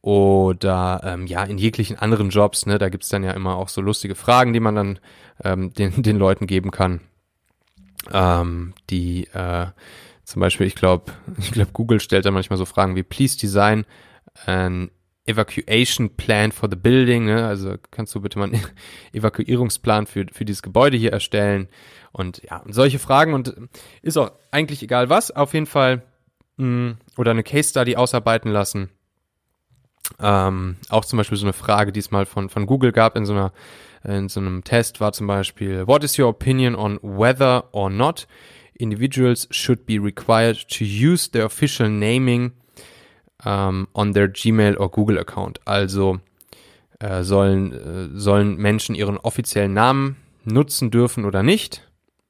oder 0.00 1.00
ähm, 1.04 1.26
ja 1.26 1.42
in 1.44 1.58
jeglichen 1.58 1.98
anderen 1.98 2.30
Jobs, 2.30 2.66
ne, 2.66 2.78
da 2.78 2.88
gibt's 2.88 3.08
dann 3.08 3.24
ja 3.24 3.32
immer 3.32 3.56
auch 3.56 3.68
so 3.68 3.80
lustige 3.80 4.14
Fragen, 4.14 4.52
die 4.52 4.60
man 4.60 4.74
dann 4.74 4.98
ähm, 5.44 5.72
den, 5.78 6.02
den 6.02 6.16
Leuten 6.16 6.46
geben 6.46 6.70
kann. 6.70 7.00
Ähm, 8.12 8.74
die 8.90 9.26
äh, 9.32 9.66
zum 10.24 10.40
Beispiel, 10.40 10.66
ich 10.66 10.74
glaube, 10.74 11.12
ich 11.38 11.52
glaube, 11.52 11.72
Google 11.72 12.00
stellt 12.00 12.26
da 12.26 12.30
manchmal 12.30 12.58
so 12.58 12.64
Fragen 12.64 12.96
wie 12.96 13.02
Please 13.02 13.36
design 13.36 13.84
an 14.46 14.90
Evacuation 15.28 16.16
Plan 16.16 16.52
for 16.52 16.70
the 16.70 16.76
Building, 16.76 17.26
ne? 17.26 17.46
also 17.46 17.74
kannst 17.90 18.14
du 18.14 18.20
bitte 18.20 18.38
mal 18.38 18.46
einen 18.46 18.62
Evakuierungsplan 19.12 20.06
für, 20.06 20.24
für 20.32 20.46
dieses 20.46 20.62
Gebäude 20.62 20.96
hier 20.96 21.12
erstellen 21.12 21.68
und 22.12 22.42
ja, 22.44 22.62
solche 22.68 22.98
Fragen 22.98 23.34
und 23.34 23.54
ist 24.00 24.16
auch 24.16 24.32
eigentlich 24.50 24.82
egal 24.82 25.10
was, 25.10 25.30
auf 25.30 25.52
jeden 25.52 25.66
Fall 25.66 26.02
mh, 26.56 26.66
mm, 26.66 26.98
oder 27.18 27.32
eine 27.32 27.42
Case 27.42 27.68
Study 27.68 27.96
ausarbeiten 27.96 28.50
lassen. 28.50 28.90
Ähm, 30.20 30.76
auch 30.88 31.04
zum 31.04 31.16
Beispiel 31.16 31.38
so 31.38 31.46
eine 31.46 31.52
Frage, 31.52 31.92
die 31.92 32.00
es 32.00 32.10
mal 32.10 32.26
von, 32.26 32.48
von 32.48 32.66
Google 32.66 32.92
gab 32.92 33.16
in 33.16 33.26
so 33.26 33.32
einer 33.32 33.52
in 34.04 34.28
so 34.28 34.40
einem 34.40 34.62
Test 34.62 35.00
war 35.00 35.12
zum 35.12 35.26
Beispiel, 35.26 35.86
what 35.86 36.04
is 36.04 36.18
your 36.18 36.28
opinion 36.28 36.74
on 36.74 36.98
whether 37.02 37.64
or 37.72 37.90
not 37.90 38.26
individuals 38.74 39.48
should 39.50 39.86
be 39.86 39.98
required 39.98 40.68
to 40.68 40.84
use 40.84 41.30
their 41.30 41.44
official 41.44 41.88
naming 41.88 42.52
um, 43.44 43.88
on 43.94 44.14
their 44.14 44.28
Gmail 44.28 44.76
or 44.76 44.90
Google 44.90 45.18
Account? 45.18 45.60
Also 45.64 46.20
äh, 47.00 47.22
sollen, 47.22 47.72
äh, 47.72 48.18
sollen 48.18 48.56
Menschen 48.56 48.94
ihren 48.94 49.18
offiziellen 49.18 49.74
Namen 49.74 50.16
nutzen 50.44 50.90
dürfen 50.90 51.24
oder 51.24 51.42
nicht, 51.42 51.88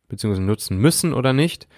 beziehungsweise 0.08 0.42
nutzen 0.42 0.78
müssen 0.78 1.12
oder 1.12 1.32
nicht 1.32 1.68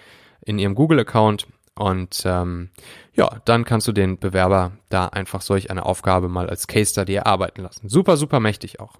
in 0.41 0.57
ihrem 0.57 0.75
Google-Account. 0.75 1.47
Und 1.75 2.23
ähm, 2.25 2.69
ja, 3.13 3.41
dann 3.45 3.63
kannst 3.63 3.87
du 3.87 3.91
den 3.91 4.19
Bewerber 4.19 4.73
da 4.89 5.07
einfach 5.07 5.41
solch 5.41 5.71
eine 5.71 5.85
Aufgabe 5.85 6.27
mal 6.27 6.49
als 6.49 6.67
Case 6.67 6.91
Study 6.91 7.13
erarbeiten 7.13 7.61
lassen. 7.61 7.89
Super, 7.89 8.17
super 8.17 8.39
mächtig 8.39 8.79
auch. 8.79 8.95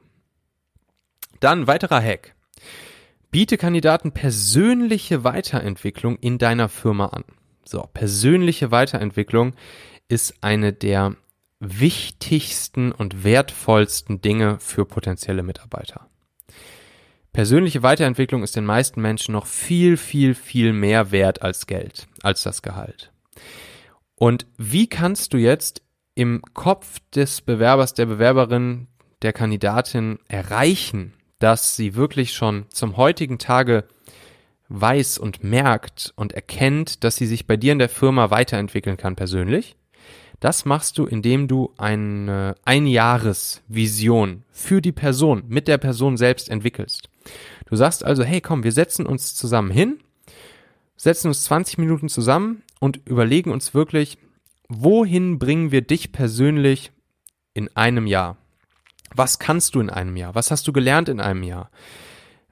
Dann 1.39 1.67
weiterer 1.67 2.01
Hack. 2.01 2.36
Biete 3.31 3.57
Kandidaten 3.57 4.12
persönliche 4.12 5.23
Weiterentwicklung 5.23 6.17
in 6.17 6.38
deiner 6.38 6.69
Firma 6.69 7.07
an. 7.07 7.23
So, 7.63 7.81
persönliche 7.93 8.71
Weiterentwicklung 8.71 9.53
ist 10.07 10.36
eine 10.41 10.73
der 10.73 11.15
wichtigsten 11.60 12.91
und 12.91 13.23
wertvollsten 13.23 14.21
Dinge 14.21 14.60
für 14.60 14.86
potenzielle 14.86 15.43
Mitarbeiter. 15.43 16.11
Persönliche 17.34 17.82
Weiterentwicklung 17.82 18.44
ist 18.44 18.58
den 18.58 18.65
meisten 18.65 19.02
Menschen 19.02 19.32
noch 19.32 19.46
viel, 19.46 19.96
viel, 19.96 20.36
viel 20.36 20.74
mehr 20.74 21.12
wert 21.12 21.41
als 21.41 21.65
Geld, 21.65 22.08
als 22.22 22.44
das 22.44 22.62
Gehalt. 22.62 23.12
Und 24.15 24.46
wie 24.58 24.88
kannst 24.88 25.34
du 25.34 25.38
jetzt 25.38 25.82
im 26.13 26.41
Kopf 26.54 27.00
des 27.15 27.41
Bewerbers, 27.41 27.94
der 27.94 28.06
Bewerberin, 28.06 28.88
der 29.22 29.32
Kandidatin 29.32 30.20
erreichen, 30.28 31.13
dass 31.39 31.76
sie 31.76 31.96
wirklich 31.96 32.34
schon 32.34 32.65
zum 32.70 32.98
heutigen 32.98 33.39
Tage 33.39 33.86
weiß 34.67 35.17
und 35.17 35.44
merkt 35.44 36.13
und 36.15 36.34
erkennt, 36.34 37.04
dass 37.04 37.15
sie 37.15 37.28
sich 37.28 37.48
bei 37.48 37.56
dir 37.56 37.72
in 37.72 37.80
der 37.80 37.89
Firma 37.89 38.30
weiterentwickeln 38.30 38.98
kann 38.98 39.15
persönlich. 39.15 39.78
Das 40.41 40.65
machst 40.65 40.98
du, 40.98 41.06
indem 41.06 41.48
du 41.48 41.72
eine 41.78 42.56
Einjahresvision 42.65 44.44
für 44.50 44.82
die 44.82 44.91
Person 44.91 45.44
mit 45.48 45.67
der 45.67 45.78
Person 45.78 46.17
selbst 46.17 46.50
entwickelst. 46.50 47.11
Du 47.65 47.75
sagst 47.75 48.03
also, 48.03 48.23
hey 48.23 48.41
komm, 48.41 48.63
wir 48.63 48.71
setzen 48.71 49.05
uns 49.05 49.36
zusammen 49.36 49.71
hin, 49.71 49.99
setzen 50.95 51.27
uns 51.27 51.43
20 51.45 51.77
Minuten 51.77 52.10
zusammen 52.10 52.63
und 52.79 52.99
überlegen 53.05 53.51
uns 53.51 53.73
wirklich, 53.73 54.17
wohin 54.67 55.39
bringen 55.39 55.71
wir 55.71 55.81
dich 55.81 56.12
persönlich 56.12 56.91
in 57.53 57.75
einem 57.75 58.07
Jahr? 58.07 58.38
Was 59.13 59.39
kannst 59.39 59.75
du 59.75 59.79
in 59.79 59.89
einem 59.89 60.15
Jahr? 60.15 60.36
Was 60.36 60.51
hast 60.51 60.67
du 60.67 60.73
gelernt 60.73 61.10
in 61.10 61.19
einem 61.19 61.43
Jahr? 61.43 61.69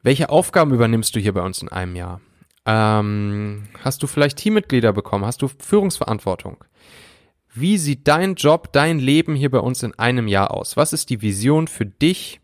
Welche 0.03 0.29
Aufgaben 0.29 0.73
übernimmst 0.73 1.15
du 1.15 1.19
hier 1.19 1.33
bei 1.33 1.41
uns 1.41 1.61
in 1.61 1.69
einem 1.69 1.95
Jahr? 1.95 2.21
Ähm, 2.65 3.67
hast 3.83 4.03
du 4.03 4.07
vielleicht 4.07 4.37
Teammitglieder 4.37 4.93
bekommen? 4.93 5.25
Hast 5.25 5.41
du 5.41 5.47
Führungsverantwortung? 5.47 6.63
Wie 7.53 7.77
sieht 7.77 8.07
dein 8.07 8.35
Job, 8.35 8.71
dein 8.73 8.99
Leben 8.99 9.35
hier 9.35 9.49
bei 9.49 9.59
uns 9.59 9.81
in 9.83 9.97
einem 9.97 10.27
Jahr 10.27 10.51
aus? 10.51 10.77
Was 10.77 10.93
ist 10.93 11.09
die 11.09 11.21
Vision 11.21 11.67
für 11.67 11.85
dich 11.85 12.38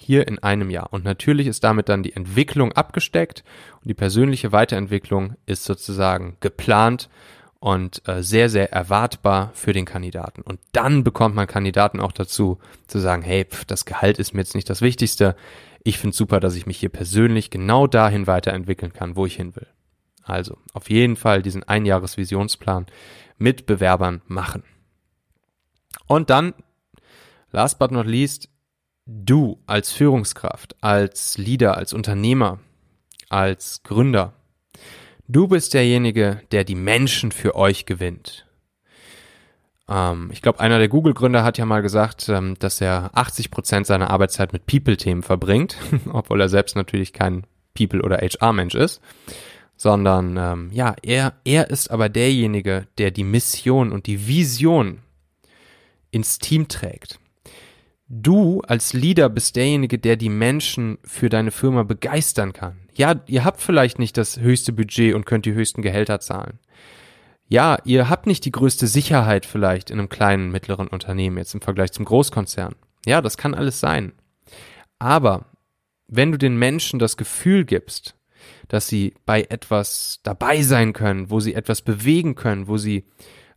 hier 0.00 0.26
in 0.26 0.38
einem 0.38 0.70
Jahr? 0.70 0.92
Und 0.92 1.04
natürlich 1.04 1.46
ist 1.46 1.62
damit 1.62 1.88
dann 1.88 2.02
die 2.02 2.14
Entwicklung 2.14 2.72
abgesteckt 2.72 3.44
und 3.80 3.88
die 3.88 3.94
persönliche 3.94 4.52
Weiterentwicklung 4.52 5.34
ist 5.46 5.64
sozusagen 5.64 6.36
geplant 6.40 7.08
und 7.60 8.08
äh, 8.08 8.22
sehr, 8.22 8.48
sehr 8.48 8.72
erwartbar 8.72 9.50
für 9.54 9.72
den 9.72 9.84
Kandidaten. 9.84 10.40
Und 10.40 10.58
dann 10.72 11.04
bekommt 11.04 11.34
man 11.34 11.46
Kandidaten 11.46 12.00
auch 12.00 12.12
dazu, 12.12 12.58
zu 12.86 12.98
sagen, 12.98 13.22
hey, 13.22 13.44
pf, 13.44 13.66
das 13.66 13.84
Gehalt 13.84 14.18
ist 14.18 14.32
mir 14.32 14.40
jetzt 14.40 14.54
nicht 14.54 14.70
das 14.70 14.80
Wichtigste. 14.80 15.36
Ich 15.84 15.98
finde 15.98 16.16
super, 16.16 16.40
dass 16.40 16.56
ich 16.56 16.66
mich 16.66 16.78
hier 16.78 16.88
persönlich 16.88 17.50
genau 17.50 17.86
dahin 17.86 18.26
weiterentwickeln 18.26 18.92
kann, 18.92 19.14
wo 19.14 19.26
ich 19.26 19.36
hin 19.36 19.54
will. 19.54 19.66
Also 20.22 20.56
auf 20.72 20.88
jeden 20.90 21.16
Fall 21.16 21.42
diesen 21.42 21.62
Einjahresvisionsplan 21.64 22.86
mit 23.36 23.66
Bewerbern 23.66 24.22
machen. 24.26 24.62
Und 26.06 26.30
dann, 26.30 26.54
last 27.52 27.78
but 27.78 27.90
not 27.90 28.06
least, 28.06 28.49
du 29.10 29.58
als 29.66 29.92
Führungskraft, 29.92 30.76
als 30.82 31.36
Leader, 31.38 31.76
als 31.76 31.92
Unternehmer, 31.92 32.60
als 33.28 33.82
Gründer, 33.82 34.34
Du 35.32 35.46
bist 35.46 35.74
derjenige, 35.74 36.42
der 36.50 36.64
die 36.64 36.74
Menschen 36.74 37.30
für 37.30 37.54
euch 37.54 37.86
gewinnt. 37.86 38.48
Ähm, 39.88 40.28
ich 40.32 40.42
glaube, 40.42 40.58
einer 40.58 40.78
der 40.78 40.88
Google-Gründer 40.88 41.44
hat 41.44 41.56
ja 41.56 41.66
mal 41.66 41.82
gesagt, 41.82 42.28
ähm, 42.28 42.56
dass 42.58 42.80
er 42.80 43.12
80 43.14 43.52
Prozent 43.52 43.86
seiner 43.86 44.10
Arbeitszeit 44.10 44.52
mit 44.52 44.66
People-Themen 44.66 45.22
verbringt, 45.22 45.76
obwohl 46.12 46.40
er 46.40 46.48
selbst 46.48 46.74
natürlich 46.74 47.12
kein 47.12 47.46
People- 47.74 48.02
oder 48.02 48.16
HR-Mensch 48.16 48.74
ist, 48.74 49.00
sondern 49.76 50.36
ähm, 50.36 50.70
ja, 50.72 50.96
er, 51.00 51.34
er 51.44 51.70
ist 51.70 51.92
aber 51.92 52.08
derjenige, 52.08 52.88
der 52.98 53.12
die 53.12 53.22
Mission 53.22 53.92
und 53.92 54.08
die 54.08 54.26
Vision 54.26 54.98
ins 56.10 56.38
Team 56.38 56.66
trägt. 56.66 57.20
Du 58.12 58.60
als 58.62 58.92
Leader 58.92 59.28
bist 59.28 59.54
derjenige, 59.54 59.96
der 59.96 60.16
die 60.16 60.30
Menschen 60.30 60.98
für 61.04 61.28
deine 61.28 61.52
Firma 61.52 61.84
begeistern 61.84 62.52
kann. 62.52 62.80
Ja, 62.92 63.20
ihr 63.28 63.44
habt 63.44 63.60
vielleicht 63.60 64.00
nicht 64.00 64.16
das 64.16 64.40
höchste 64.40 64.72
Budget 64.72 65.14
und 65.14 65.26
könnt 65.26 65.46
die 65.46 65.54
höchsten 65.54 65.80
Gehälter 65.80 66.18
zahlen. 66.18 66.58
Ja, 67.46 67.78
ihr 67.84 68.08
habt 68.08 68.26
nicht 68.26 68.44
die 68.44 68.50
größte 68.50 68.88
Sicherheit 68.88 69.46
vielleicht 69.46 69.90
in 69.90 70.00
einem 70.00 70.08
kleinen, 70.08 70.50
mittleren 70.50 70.88
Unternehmen 70.88 71.38
jetzt 71.38 71.54
im 71.54 71.60
Vergleich 71.60 71.92
zum 71.92 72.04
Großkonzern. 72.04 72.74
Ja, 73.06 73.22
das 73.22 73.36
kann 73.36 73.54
alles 73.54 73.78
sein. 73.78 74.12
Aber 74.98 75.46
wenn 76.08 76.32
du 76.32 76.38
den 76.38 76.58
Menschen 76.58 76.98
das 76.98 77.16
Gefühl 77.16 77.64
gibst, 77.64 78.16
dass 78.66 78.88
sie 78.88 79.14
bei 79.24 79.42
etwas 79.50 80.18
dabei 80.24 80.62
sein 80.62 80.94
können, 80.94 81.30
wo 81.30 81.38
sie 81.38 81.54
etwas 81.54 81.80
bewegen 81.82 82.34
können, 82.34 82.66
wo 82.66 82.76
sie 82.76 83.04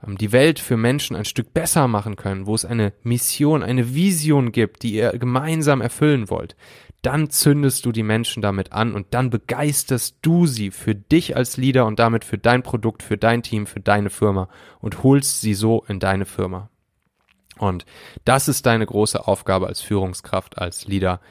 die 0.07 0.31
Welt 0.31 0.59
für 0.59 0.77
Menschen 0.77 1.15
ein 1.15 1.25
Stück 1.25 1.53
besser 1.53 1.87
machen 1.87 2.15
können, 2.15 2.45
wo 2.45 2.55
es 2.55 2.65
eine 2.65 2.93
Mission, 3.03 3.63
eine 3.63 3.93
Vision 3.93 4.51
gibt, 4.51 4.83
die 4.83 4.93
ihr 4.95 5.11
gemeinsam 5.17 5.81
erfüllen 5.81 6.29
wollt, 6.29 6.55
dann 7.01 7.29
zündest 7.29 7.85
du 7.85 7.91
die 7.91 8.03
Menschen 8.03 8.41
damit 8.41 8.71
an 8.71 8.93
und 8.93 9.13
dann 9.13 9.29
begeisterst 9.29 10.17
du 10.21 10.47
sie 10.47 10.71
für 10.71 10.95
dich 10.95 11.35
als 11.35 11.57
Leader 11.57 11.85
und 11.85 11.99
damit 11.99 12.23
für 12.23 12.37
dein 12.37 12.63
Produkt, 12.63 13.03
für 13.03 13.17
dein 13.17 13.43
Team, 13.43 13.65
für 13.65 13.81
deine 13.81 14.09
Firma 14.09 14.47
und 14.79 15.03
holst 15.03 15.41
sie 15.41 15.53
so 15.53 15.83
in 15.87 15.99
deine 15.99 16.25
Firma. 16.25 16.69
Und 17.57 17.85
das 18.25 18.47
ist 18.47 18.65
deine 18.65 18.85
große 18.85 19.27
Aufgabe 19.27 19.67
als 19.67 19.81
Führungskraft, 19.81 20.57
als 20.57 20.87
Leader, 20.87 21.19
ähm, 21.19 21.21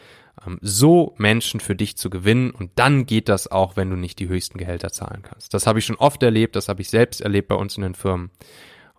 so 0.61 1.15
Menschen 1.19 1.61
für 1.61 1.75
dich 1.75 1.97
zu 1.97 2.11
gewinnen. 2.11 2.51
Und 2.51 2.71
dann 2.77 3.07
geht 3.07 3.29
das 3.29 3.51
auch, 3.51 3.77
wenn 3.77 3.91
du 3.91 3.97
nicht 3.97 4.19
die 4.19 4.29
höchsten 4.29 4.59
Gehälter 4.59 4.93
zahlen 4.93 5.23
kannst. 5.23 5.55
Das 5.55 5.67
habe 5.67 5.79
ich 5.79 5.87
schon 5.87 5.97
oft 5.97 6.23
erlebt, 6.23 6.57
das 6.57 6.69
habe 6.69 6.83
ich 6.83 6.91
selbst 6.91 7.21
erlebt 7.21 7.49
bei 7.49 7.55
uns 7.55 7.77
in 7.77 7.83
den 7.83 7.95
Firmen. 7.95 8.31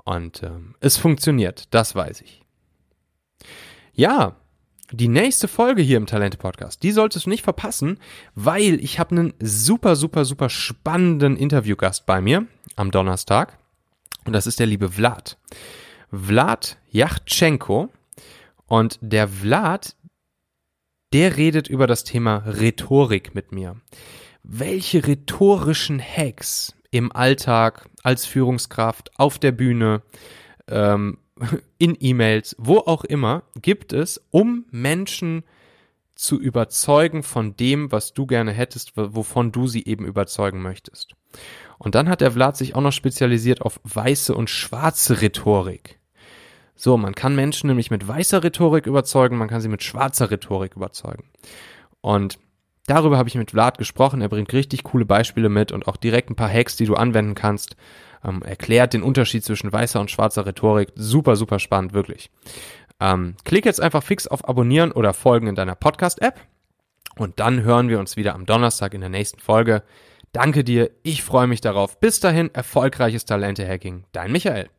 Und 0.04 0.44
ähm, 0.44 0.76
es 0.80 0.98
funktioniert, 0.98 1.68
das 1.72 1.96
weiß 1.96 2.22
ich. 2.22 2.42
Ja, 3.94 4.36
die 4.92 5.08
nächste 5.08 5.48
Folge 5.48 5.82
hier 5.82 5.98
im 5.98 6.06
Talente 6.06 6.38
Podcast, 6.38 6.84
die 6.84 6.92
solltest 6.92 7.26
du 7.26 7.30
nicht 7.30 7.44
verpassen, 7.44 8.00
weil 8.36 8.84
ich 8.84 9.00
habe 9.00 9.16
einen 9.16 9.34
super, 9.40 9.96
super, 9.96 10.26
super 10.26 10.50
spannenden 10.50 11.36
Interviewgast 11.36 12.06
bei 12.06 12.22
mir 12.22 12.46
am 12.76 12.92
Donnerstag. 12.92 13.58
Und 14.26 14.34
das 14.34 14.48
ist 14.48 14.60
der 14.60 14.68
liebe 14.68 14.90
Vlad. 14.90 15.38
Vlad 16.12 16.78
Yachtschenko. 16.92 17.90
Und 18.68 18.98
der 19.02 19.28
Vlad, 19.28 19.96
der 21.14 21.38
redet 21.38 21.68
über 21.68 21.88
das 21.88 22.04
Thema 22.04 22.38
Rhetorik 22.38 23.36
mit 23.36 23.52
mir. 23.52 23.78
Welche 24.42 25.06
rhetorischen 25.06 26.02
Hacks 26.02 26.76
im 26.92 27.12
Alltag, 27.12 27.90
als 28.02 28.26
Führungskraft, 28.26 29.12
auf 29.18 29.40
der 29.40 29.52
Bühne, 29.52 30.02
ähm, 30.68 31.20
in 31.78 31.96
E-Mails, 32.00 32.56
wo 32.58 32.80
auch 32.80 33.04
immer, 33.04 33.44
gibt 33.62 33.94
es, 33.94 34.26
um 34.32 34.66
Menschen 34.72 35.44
zu 36.16 36.40
überzeugen 36.40 37.24
von 37.24 37.56
dem, 37.58 37.92
was 37.92 38.14
du 38.14 38.26
gerne 38.26 38.52
hättest, 38.52 38.94
wovon 38.96 39.52
du 39.52 39.68
sie 39.68 39.86
eben 39.86 40.06
überzeugen 40.06 40.62
möchtest. 40.62 41.16
Und 41.80 41.96
dann 41.96 42.10
hat 42.10 42.22
der 42.22 42.32
Vlad 42.32 42.56
sich 42.58 42.76
auch 42.76 42.82
noch 42.82 42.92
spezialisiert 42.92 43.62
auf 43.62 43.80
weiße 43.84 44.36
und 44.36 44.50
schwarze 44.50 45.22
Rhetorik. 45.22 46.00
So, 46.76 46.98
man 46.98 47.16
kann 47.16 47.36
Menschen 47.36 47.68
nämlich 47.68 47.92
mit 47.92 48.08
weißer 48.08 48.44
Rhetorik 48.44 48.88
überzeugen, 48.88 49.38
man 49.38 49.48
kann 49.48 49.62
sie 49.62 49.70
mit 49.70 49.84
schwarzer 49.84 50.32
Rhetorik 50.32 50.76
überzeugen. 50.76 51.26
Und 52.02 52.40
Darüber 52.86 53.18
habe 53.18 53.30
ich 53.30 53.36
mit 53.36 53.52
Vlad 53.52 53.78
gesprochen. 53.78 54.22
Er 54.22 54.30
bringt 54.30 54.52
richtig 54.52 54.84
coole 54.84 55.06
Beispiele 55.06 55.50
mit 55.50 55.72
und 55.72 55.88
auch 55.88 55.96
direkt 55.96 56.30
ein 56.30 56.36
paar 56.36 56.52
Hacks, 56.52 56.76
die 56.76 56.86
du 56.86 56.96
anwenden 56.96 57.36
kannst. 57.36 57.76
Ähm, 58.26 58.42
erklärt 58.42 58.94
den 58.94 59.04
Unterschied 59.04 59.44
zwischen 59.44 59.72
weißer 59.72 60.00
und 60.00 60.12
schwarzer 60.12 60.46
Rhetorik. 60.46 60.90
Super, 60.96 61.36
super 61.36 61.60
spannend, 61.60 61.94
wirklich. 61.94 62.30
Ähm, 63.00 63.36
klick 63.46 63.66
jetzt 63.66 63.82
einfach 63.82 64.04
fix 64.04 64.28
auf 64.28 64.48
Abonnieren 64.48 64.92
oder 64.92 65.14
Folgen 65.14 65.48
in 65.48 65.56
deiner 65.56 65.76
Podcast-App. 65.76 66.40
Und 67.16 67.40
dann 67.40 67.64
hören 67.64 67.90
wir 67.90 68.00
uns 68.00 68.18
wieder 68.18 68.34
am 68.34 68.46
Donnerstag 68.46 68.94
in 68.94 69.02
der 69.02 69.10
nächsten 69.10 69.40
Folge. 69.40 69.84
Danke 70.32 70.64
dir, 70.64 70.90
ich 71.04 71.22
freue 71.24 71.48
mich 71.48 71.62
darauf. 71.62 72.00
Bis 72.00 72.20
dahin, 72.20 72.54
erfolgreiches 72.54 73.26
Talente-Hacking. 73.26 74.06
Dein 74.12 74.32
Michael. 74.32 74.70